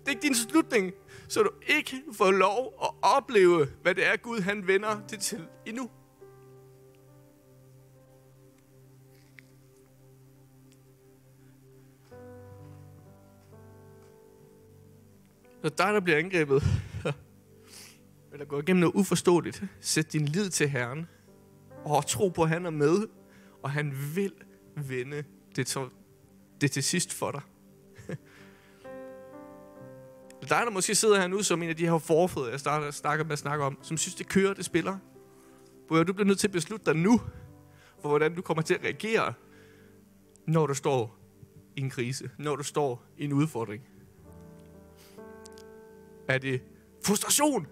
Det 0.00 0.06
er 0.06 0.10
ikke 0.10 0.22
din 0.22 0.34
slutning. 0.34 0.92
så 1.28 1.42
du 1.42 1.50
ikke 1.66 2.02
får 2.12 2.30
lov 2.30 2.74
at 2.82 2.90
opleve, 3.02 3.68
hvad 3.82 3.94
det 3.94 4.06
er, 4.06 4.16
Gud 4.16 4.40
han 4.40 4.66
vender 4.66 5.00
det 5.10 5.20
til 5.20 5.46
endnu. 5.66 5.90
Så 15.62 15.68
dig, 15.68 15.94
der 15.94 16.00
bliver 16.00 16.18
angrebet, 16.18 16.62
eller 18.40 18.48
går 18.48 18.58
igennem 18.58 18.80
noget 18.80 18.94
uforståeligt, 18.94 19.62
sæt 19.80 20.12
din 20.12 20.24
lid 20.24 20.50
til 20.50 20.68
Herren, 20.68 21.06
og 21.84 22.06
tro 22.06 22.28
på, 22.28 22.42
at 22.42 22.48
han 22.48 22.66
er 22.66 22.70
med, 22.70 23.08
og 23.62 23.70
han 23.70 23.92
vil 24.14 24.32
vende 24.76 25.24
det 25.56 25.66
til, 25.66 25.80
det 26.60 26.70
til 26.70 26.82
sidst 26.82 27.12
for 27.12 27.30
dig. 27.30 27.40
dig, 30.48 30.62
der 30.64 30.70
måske 30.70 30.94
sidder 30.94 31.20
her 31.20 31.26
nu 31.26 31.42
som 31.42 31.62
en 31.62 31.68
af 31.68 31.76
de 31.76 31.86
her 31.86 31.98
forfædre, 31.98 32.50
jeg 32.50 32.60
starter, 32.60 32.90
snakker 32.90 33.24
med 33.24 33.32
at 33.32 33.38
snakke 33.38 33.64
om, 33.64 33.78
som 33.82 33.96
synes, 33.96 34.14
det 34.14 34.28
kører, 34.28 34.54
det 34.54 34.64
spiller. 34.64 34.98
Hvor 35.88 36.02
du 36.02 36.12
bliver 36.12 36.26
nødt 36.26 36.38
til 36.38 36.48
at 36.48 36.52
beslutte 36.52 36.86
dig 36.86 36.96
nu, 36.96 37.20
for 38.02 38.08
hvordan 38.08 38.34
du 38.34 38.42
kommer 38.42 38.62
til 38.62 38.74
at 38.74 38.84
reagere, 38.84 39.32
når 40.46 40.66
du 40.66 40.74
står 40.74 41.18
i 41.76 41.80
en 41.80 41.90
krise, 41.90 42.30
når 42.38 42.56
du 42.56 42.62
står 42.62 43.04
i 43.18 43.24
en 43.24 43.32
udfordring. 43.32 43.82
Er 46.28 46.38
det 46.38 46.62
frustration? 47.04 47.66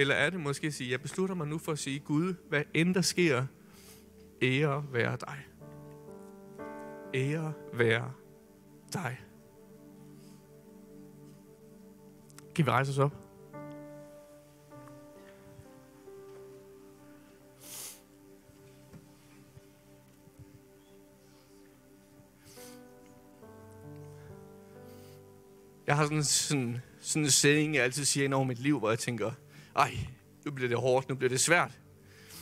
Eller 0.00 0.14
er 0.14 0.30
det 0.30 0.40
måske 0.40 0.66
at 0.66 0.74
sige, 0.74 0.90
jeg 0.90 1.00
beslutter 1.00 1.34
mig 1.34 1.46
nu 1.46 1.58
for 1.58 1.72
at 1.72 1.78
sige, 1.78 1.98
Gud, 1.98 2.34
hvad 2.48 2.62
end 2.74 2.94
der 2.94 3.00
sker, 3.00 3.46
ære 4.42 4.84
være 4.92 5.16
dig. 5.20 5.46
Ære 7.14 7.52
være 7.72 8.12
dig. 8.92 9.20
Kan 12.54 12.66
vi 12.66 12.70
rejse 12.70 12.90
os 12.90 12.98
op? 12.98 13.16
Jeg 25.86 25.96
har 25.96 26.04
sådan, 26.04 26.24
sådan, 26.24 26.80
sådan 27.00 27.24
en 27.24 27.30
sætning, 27.30 27.74
jeg 27.74 27.84
altid 27.84 28.04
siger 28.04 28.24
ind 28.24 28.34
over 28.34 28.44
mit 28.44 28.58
liv, 28.58 28.78
hvor 28.78 28.88
jeg 28.88 28.98
tænker, 28.98 29.30
ej, 29.76 29.96
nu 30.44 30.52
bliver 30.52 30.68
det 30.68 30.78
hårdt, 30.78 31.08
nu 31.08 31.14
bliver 31.14 31.28
det 31.28 31.40
svært. 31.40 31.70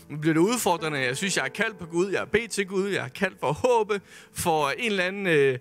Nu 0.09 0.19
bliver 0.19 0.35
det 0.35 0.41
udfordrende. 0.41 0.99
Jeg 0.99 1.17
synes, 1.17 1.37
jeg 1.37 1.45
er 1.45 1.49
kaldt 1.49 1.79
på 1.79 1.87
Gud, 1.87 2.11
jeg 2.11 2.21
er 2.21 2.27
bedt 2.27 2.51
til 2.51 2.67
Gud, 2.67 2.89
jeg 2.89 3.05
er 3.05 3.09
kaldt 3.09 3.41
for 3.41 3.53
håbe, 3.53 4.01
for 4.33 4.69
en 4.69 4.91
eller 4.91 5.05
anden 5.05 5.27
øh, 5.27 5.59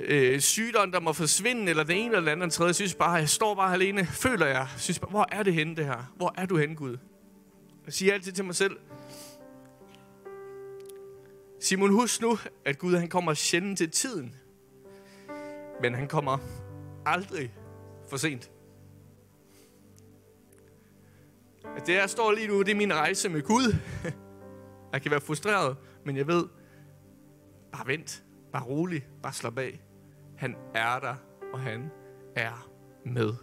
øh, 0.00 0.40
sygdom, 0.40 0.92
der 0.92 1.00
må 1.00 1.12
forsvinde, 1.12 1.70
eller 1.70 1.84
det 1.84 1.96
ene 1.96 2.16
eller 2.16 2.20
det 2.20 2.32
andet, 2.32 2.52
tredje. 2.52 2.68
Jeg 2.68 2.74
synes 2.74 2.94
bare, 2.94 3.12
jeg 3.12 3.28
står 3.28 3.54
bare 3.54 3.74
alene, 3.74 4.06
føler 4.06 4.46
jeg. 4.46 4.54
jeg 4.54 4.68
synes 4.76 4.98
bare, 4.98 5.10
hvor 5.10 5.28
er 5.32 5.42
det 5.42 5.54
henne, 5.54 5.76
det 5.76 5.84
her? 5.84 6.12
Hvor 6.16 6.34
er 6.36 6.46
du 6.46 6.56
henne, 6.56 6.76
Gud? 6.76 6.96
Jeg 7.86 7.92
siger 7.92 8.14
altid 8.14 8.32
til 8.32 8.44
mig 8.44 8.54
selv, 8.54 8.76
Simon, 11.62 11.90
husk 11.90 12.20
nu, 12.20 12.38
at 12.64 12.78
Gud 12.78 12.96
han 12.96 13.08
kommer 13.08 13.34
sjældent 13.34 13.78
til 13.78 13.90
tiden. 13.90 14.34
Men 15.82 15.94
han 15.94 16.08
kommer 16.08 16.38
aldrig 17.06 17.52
for 18.08 18.16
sent. 18.16 18.50
At 21.76 21.86
det, 21.86 21.94
jeg 21.94 22.10
står 22.10 22.32
lige 22.32 22.48
nu, 22.48 22.62
det 22.62 22.70
er 22.70 22.76
min 22.76 22.94
rejse 22.94 23.28
med 23.28 23.42
Gud. 23.42 23.76
Jeg 24.92 25.02
kan 25.02 25.10
være 25.10 25.20
frustreret, 25.20 25.76
men 26.04 26.16
jeg 26.16 26.26
ved, 26.26 26.44
bare 27.72 27.86
vent, 27.86 28.24
bare 28.52 28.62
rolig, 28.62 29.06
bare 29.22 29.32
slap 29.32 29.58
af. 29.58 29.80
Han 30.36 30.56
er 30.74 30.98
der, 30.98 31.14
og 31.52 31.60
han 31.60 31.90
er 32.36 32.70
med. 33.04 33.34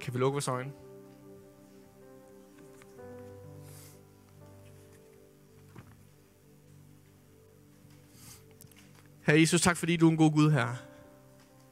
Kan 0.00 0.14
vi 0.14 0.18
lukke 0.18 0.32
vores 0.32 0.48
øjne? 0.48 0.72
Herre 9.26 9.40
Jesus, 9.40 9.60
tak 9.60 9.76
fordi 9.76 9.96
du 9.96 10.06
er 10.06 10.10
en 10.10 10.16
god 10.16 10.32
Gud 10.32 10.50
her. 10.50 10.68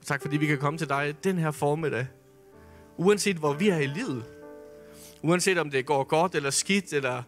Tak 0.04 0.22
fordi 0.22 0.36
vi 0.36 0.46
kan 0.46 0.58
komme 0.58 0.78
til 0.78 0.88
dig 0.88 1.14
den 1.24 1.38
her 1.38 1.50
formiddag. 1.50 2.06
Uanset 2.96 3.36
hvor 3.36 3.52
vi 3.52 3.68
er 3.68 3.78
i 3.78 3.86
livet. 3.86 4.31
Uanset 5.22 5.58
om 5.58 5.70
det 5.70 5.86
går 5.86 6.04
godt 6.04 6.34
eller 6.34 6.50
skidt, 6.50 6.92
eller 6.92 7.22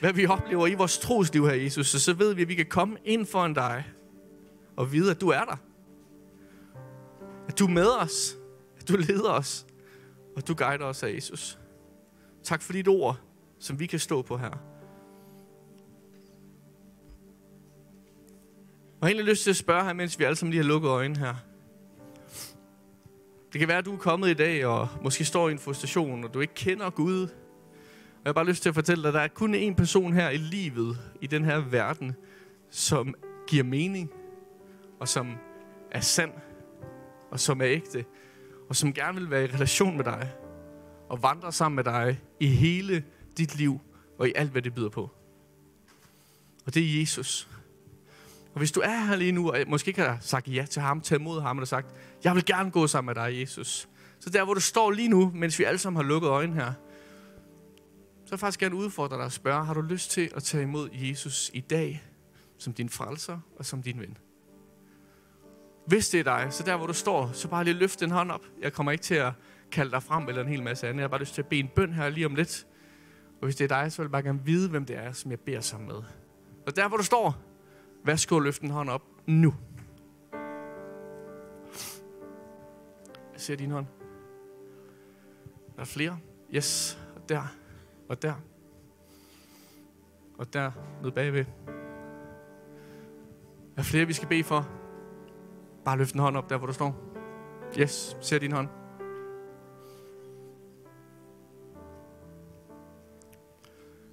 hvad 0.00 0.12
vi 0.12 0.26
oplever 0.26 0.66
i 0.66 0.74
vores 0.74 0.98
trosliv 0.98 1.46
her, 1.46 1.54
Jesus, 1.54 1.86
så, 1.86 2.00
så 2.00 2.12
ved 2.12 2.34
vi, 2.34 2.42
at 2.42 2.48
vi 2.48 2.54
kan 2.54 2.66
komme 2.66 2.96
ind 3.04 3.26
foran 3.26 3.54
dig 3.54 3.84
og 4.76 4.92
vide, 4.92 5.10
at 5.10 5.20
du 5.20 5.28
er 5.28 5.44
der. 5.44 5.56
At 7.48 7.58
du 7.58 7.64
er 7.64 7.70
med 7.70 7.88
os. 8.00 8.36
At 8.80 8.88
du 8.88 8.96
leder 8.96 9.30
os. 9.30 9.66
Og 10.36 10.48
du 10.48 10.54
guider 10.54 10.84
os 10.84 11.02
af 11.02 11.14
Jesus. 11.14 11.58
Tak 12.42 12.62
for 12.62 12.72
dit 12.72 12.88
ord, 12.88 13.20
som 13.58 13.80
vi 13.80 13.86
kan 13.86 13.98
stå 13.98 14.22
på 14.22 14.36
her. 14.36 14.50
Og 19.00 19.02
jeg 19.02 19.06
har 19.06 19.08
egentlig 19.08 19.26
lyst 19.26 19.42
til 19.42 19.50
at 19.50 19.56
spørge 19.56 19.84
her, 19.84 19.92
mens 19.92 20.18
vi 20.18 20.24
alle 20.24 20.36
sammen 20.36 20.50
lige 20.50 20.62
har 20.62 20.68
lukket 20.68 20.88
øjnene 20.88 21.18
her. 21.18 21.34
Det 23.52 23.58
kan 23.58 23.68
være, 23.68 23.78
at 23.78 23.84
du 23.84 23.92
er 23.94 23.98
kommet 23.98 24.30
i 24.30 24.34
dag 24.34 24.66
og 24.66 24.88
måske 25.02 25.24
står 25.24 25.48
i 25.48 25.52
en 25.52 25.58
frustration, 25.58 26.24
og 26.24 26.34
du 26.34 26.40
ikke 26.40 26.54
kender 26.54 26.90
Gud. 26.90 27.22
Og 27.22 28.24
jeg 28.24 28.28
har 28.28 28.32
bare 28.32 28.46
lyst 28.46 28.62
til 28.62 28.68
at 28.68 28.74
fortælle 28.74 29.02
dig, 29.02 29.08
at 29.08 29.14
der 29.14 29.20
er 29.20 29.28
kun 29.28 29.54
én 29.54 29.74
person 29.74 30.12
her 30.12 30.30
i 30.30 30.36
livet, 30.36 30.98
i 31.20 31.26
den 31.26 31.44
her 31.44 31.58
verden, 31.58 32.16
som 32.70 33.14
giver 33.46 33.64
mening, 33.64 34.10
og 35.00 35.08
som 35.08 35.36
er 35.90 36.00
sand, 36.00 36.32
og 37.30 37.40
som 37.40 37.60
er 37.60 37.66
ægte, 37.66 38.04
og 38.68 38.76
som 38.76 38.92
gerne 38.92 39.20
vil 39.20 39.30
være 39.30 39.44
i 39.44 39.46
relation 39.46 39.96
med 39.96 40.04
dig, 40.04 40.30
og 41.08 41.22
vandre 41.22 41.52
sammen 41.52 41.76
med 41.76 41.84
dig 41.84 42.20
i 42.40 42.46
hele 42.46 43.04
dit 43.38 43.56
liv, 43.56 43.80
og 44.18 44.28
i 44.28 44.32
alt, 44.36 44.50
hvad 44.50 44.62
det 44.62 44.74
byder 44.74 44.88
på. 44.88 45.10
Og 46.66 46.74
det 46.74 46.82
er 46.82 47.00
Jesus. 47.00 47.48
Og 48.58 48.60
hvis 48.60 48.72
du 48.72 48.80
er 48.80 49.04
her 49.04 49.16
lige 49.16 49.32
nu, 49.32 49.50
og 49.50 49.58
måske 49.66 49.88
ikke 49.88 50.02
har 50.02 50.18
sagt 50.20 50.48
ja 50.48 50.66
til 50.70 50.82
ham, 50.82 51.00
taget 51.00 51.20
imod 51.20 51.40
ham, 51.40 51.58
og 51.58 51.68
sagt, 51.68 51.86
jeg 52.24 52.34
vil 52.34 52.44
gerne 52.44 52.70
gå 52.70 52.86
sammen 52.86 53.14
med 53.14 53.24
dig, 53.24 53.40
Jesus. 53.40 53.88
Så 54.20 54.30
der, 54.30 54.44
hvor 54.44 54.54
du 54.54 54.60
står 54.60 54.90
lige 54.90 55.08
nu, 55.08 55.32
mens 55.34 55.58
vi 55.58 55.64
alle 55.64 55.78
sammen 55.78 55.96
har 55.96 56.08
lukket 56.08 56.28
øjnene 56.28 56.60
her, 56.60 56.72
så 58.24 58.28
jeg 58.30 58.38
faktisk 58.38 58.60
gerne 58.60 58.74
udfordre 58.74 59.16
dig 59.16 59.24
og 59.24 59.32
spørge, 59.32 59.64
har 59.64 59.74
du 59.74 59.80
lyst 59.80 60.10
til 60.10 60.30
at 60.36 60.42
tage 60.42 60.62
imod 60.62 60.88
Jesus 60.92 61.50
i 61.54 61.60
dag, 61.60 62.02
som 62.58 62.72
din 62.72 62.88
frelser 62.88 63.38
og 63.58 63.64
som 63.64 63.82
din 63.82 64.00
ven? 64.00 64.16
Hvis 65.86 66.08
det 66.08 66.20
er 66.20 66.24
dig, 66.24 66.46
så 66.50 66.62
der, 66.62 66.76
hvor 66.76 66.86
du 66.86 66.92
står, 66.92 67.30
så 67.32 67.48
bare 67.48 67.64
lige 67.64 67.74
løft 67.74 68.00
den 68.00 68.10
hånd 68.10 68.30
op. 68.30 68.44
Jeg 68.62 68.72
kommer 68.72 68.92
ikke 68.92 69.04
til 69.04 69.14
at 69.14 69.32
kalde 69.72 69.90
dig 69.90 70.02
frem 70.02 70.28
eller 70.28 70.42
en 70.42 70.48
hel 70.48 70.62
masse 70.62 70.88
andet. 70.88 71.00
Jeg 71.00 71.04
har 71.04 71.08
bare 71.08 71.20
lyst 71.20 71.34
til 71.34 71.42
at 71.42 71.48
bede 71.48 71.60
en 71.60 71.70
bøn 71.76 71.92
her 71.92 72.08
lige 72.08 72.26
om 72.26 72.34
lidt. 72.34 72.66
Og 73.40 73.44
hvis 73.44 73.56
det 73.56 73.72
er 73.72 73.82
dig, 73.82 73.92
så 73.92 74.02
vil 74.02 74.06
jeg 74.06 74.12
bare 74.12 74.22
gerne 74.22 74.40
vide, 74.44 74.68
hvem 74.68 74.84
det 74.84 74.96
er, 74.96 75.12
som 75.12 75.30
jeg 75.30 75.40
beder 75.40 75.60
sammen 75.60 75.88
med. 75.88 76.02
Og 76.66 76.76
der, 76.76 76.88
hvor 76.88 76.96
du 76.96 77.04
står, 77.04 77.47
Værsgo, 78.04 78.38
løfte 78.38 78.64
en 78.64 78.70
hånd 78.70 78.90
op 78.90 79.02
nu. 79.26 79.54
Jeg 83.32 83.40
ser 83.40 83.56
din 83.56 83.70
hånd. 83.70 83.86
Der 85.76 85.80
er 85.80 85.86
flere. 85.86 86.18
Yes. 86.54 86.98
Og 87.16 87.28
der. 87.28 87.42
Og 88.08 88.22
der. 88.22 88.34
Og 90.38 90.52
der. 90.52 90.70
Nede 91.02 91.12
bagved. 91.12 91.44
Der 93.74 93.82
er 93.82 93.82
flere, 93.82 94.06
vi 94.06 94.12
skal 94.12 94.28
bede 94.28 94.44
for. 94.44 94.68
Bare 95.84 95.98
løft 95.98 96.14
en 96.14 96.20
hånd 96.20 96.36
op 96.36 96.50
der, 96.50 96.56
hvor 96.56 96.66
du 96.66 96.72
står. 96.72 96.96
Yes. 97.78 98.16
Ser 98.20 98.38
din 98.38 98.52
hånd. 98.52 98.68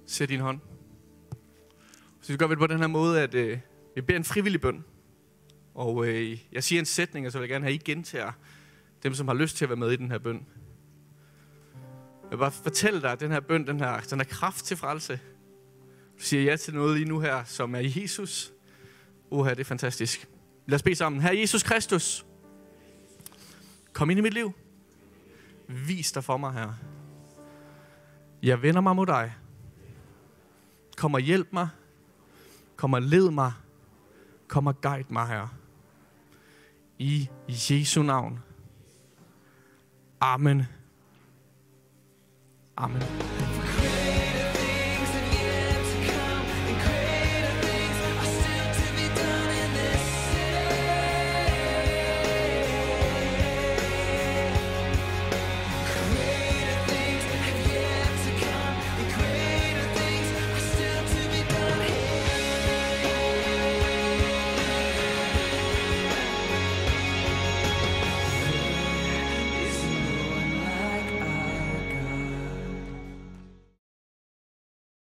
Ser 0.06 0.26
din 0.26 0.40
hånd. 0.40 0.60
Så 2.20 2.32
vi 2.32 2.36
gør 2.36 2.46
det 2.46 2.58
på 2.58 2.66
den 2.66 2.78
her 2.78 2.86
måde, 2.86 3.22
at 3.22 3.34
øh, 3.34 3.58
vi 3.96 4.00
beder 4.00 4.18
en 4.18 4.24
frivillig 4.24 4.60
bøn. 4.60 4.84
Og 5.74 6.06
øh, 6.06 6.38
jeg 6.52 6.64
siger 6.64 6.78
en 6.78 6.86
sætning, 6.86 7.26
og 7.26 7.32
så 7.32 7.38
vil 7.38 7.42
jeg 7.44 7.48
gerne 7.48 7.64
have, 7.64 7.74
at 7.74 7.82
I 7.82 7.92
gentager 7.92 8.32
dem, 9.02 9.14
som 9.14 9.28
har 9.28 9.34
lyst 9.34 9.56
til 9.56 9.64
at 9.64 9.68
være 9.68 9.76
med 9.76 9.90
i 9.90 9.96
den 9.96 10.10
her 10.10 10.18
bøn. 10.18 10.46
Jeg 12.22 12.30
vil 12.30 12.36
bare 12.36 12.52
fortælle 12.52 13.00
dig, 13.00 13.12
at 13.12 13.20
den 13.20 13.30
her 13.30 13.40
bøn, 13.40 13.66
den 13.66 13.80
har, 13.80 14.00
den 14.10 14.18
har 14.18 14.24
kraft 14.24 14.64
til 14.64 14.76
frelse. 14.76 15.20
Du 16.18 16.22
siger 16.22 16.42
ja 16.42 16.56
til 16.56 16.74
noget 16.74 16.96
lige 16.96 17.08
nu 17.08 17.20
her, 17.20 17.44
som 17.44 17.74
er 17.74 17.80
Jesus. 17.80 18.52
Uha, 19.30 19.50
det 19.50 19.60
er 19.60 19.64
fantastisk. 19.64 20.28
Lad 20.66 20.76
os 20.76 20.82
bede 20.82 20.94
sammen. 20.94 21.22
Herre 21.22 21.38
Jesus 21.38 21.62
Kristus, 21.62 22.26
kom 23.92 24.10
ind 24.10 24.18
i 24.18 24.22
mit 24.22 24.34
liv. 24.34 24.52
Vis 25.68 26.12
dig 26.12 26.24
for 26.24 26.36
mig, 26.36 26.52
her. 26.52 26.72
Jeg 28.42 28.62
vender 28.62 28.80
mig 28.80 28.96
mod 28.96 29.06
dig. 29.06 29.34
Kom 30.96 31.14
og 31.14 31.20
hjælp 31.20 31.52
mig. 31.52 31.68
Kom 32.76 32.92
og 32.92 33.02
led 33.02 33.30
mig. 33.30 33.52
Kom 34.48 34.66
og 34.66 34.80
guide 34.80 35.12
mig, 35.12 35.26
her. 35.26 35.48
I 36.98 37.30
Jesu 37.48 38.02
navn. 38.02 38.42
Amen. 40.20 40.62
Amen. 42.76 43.02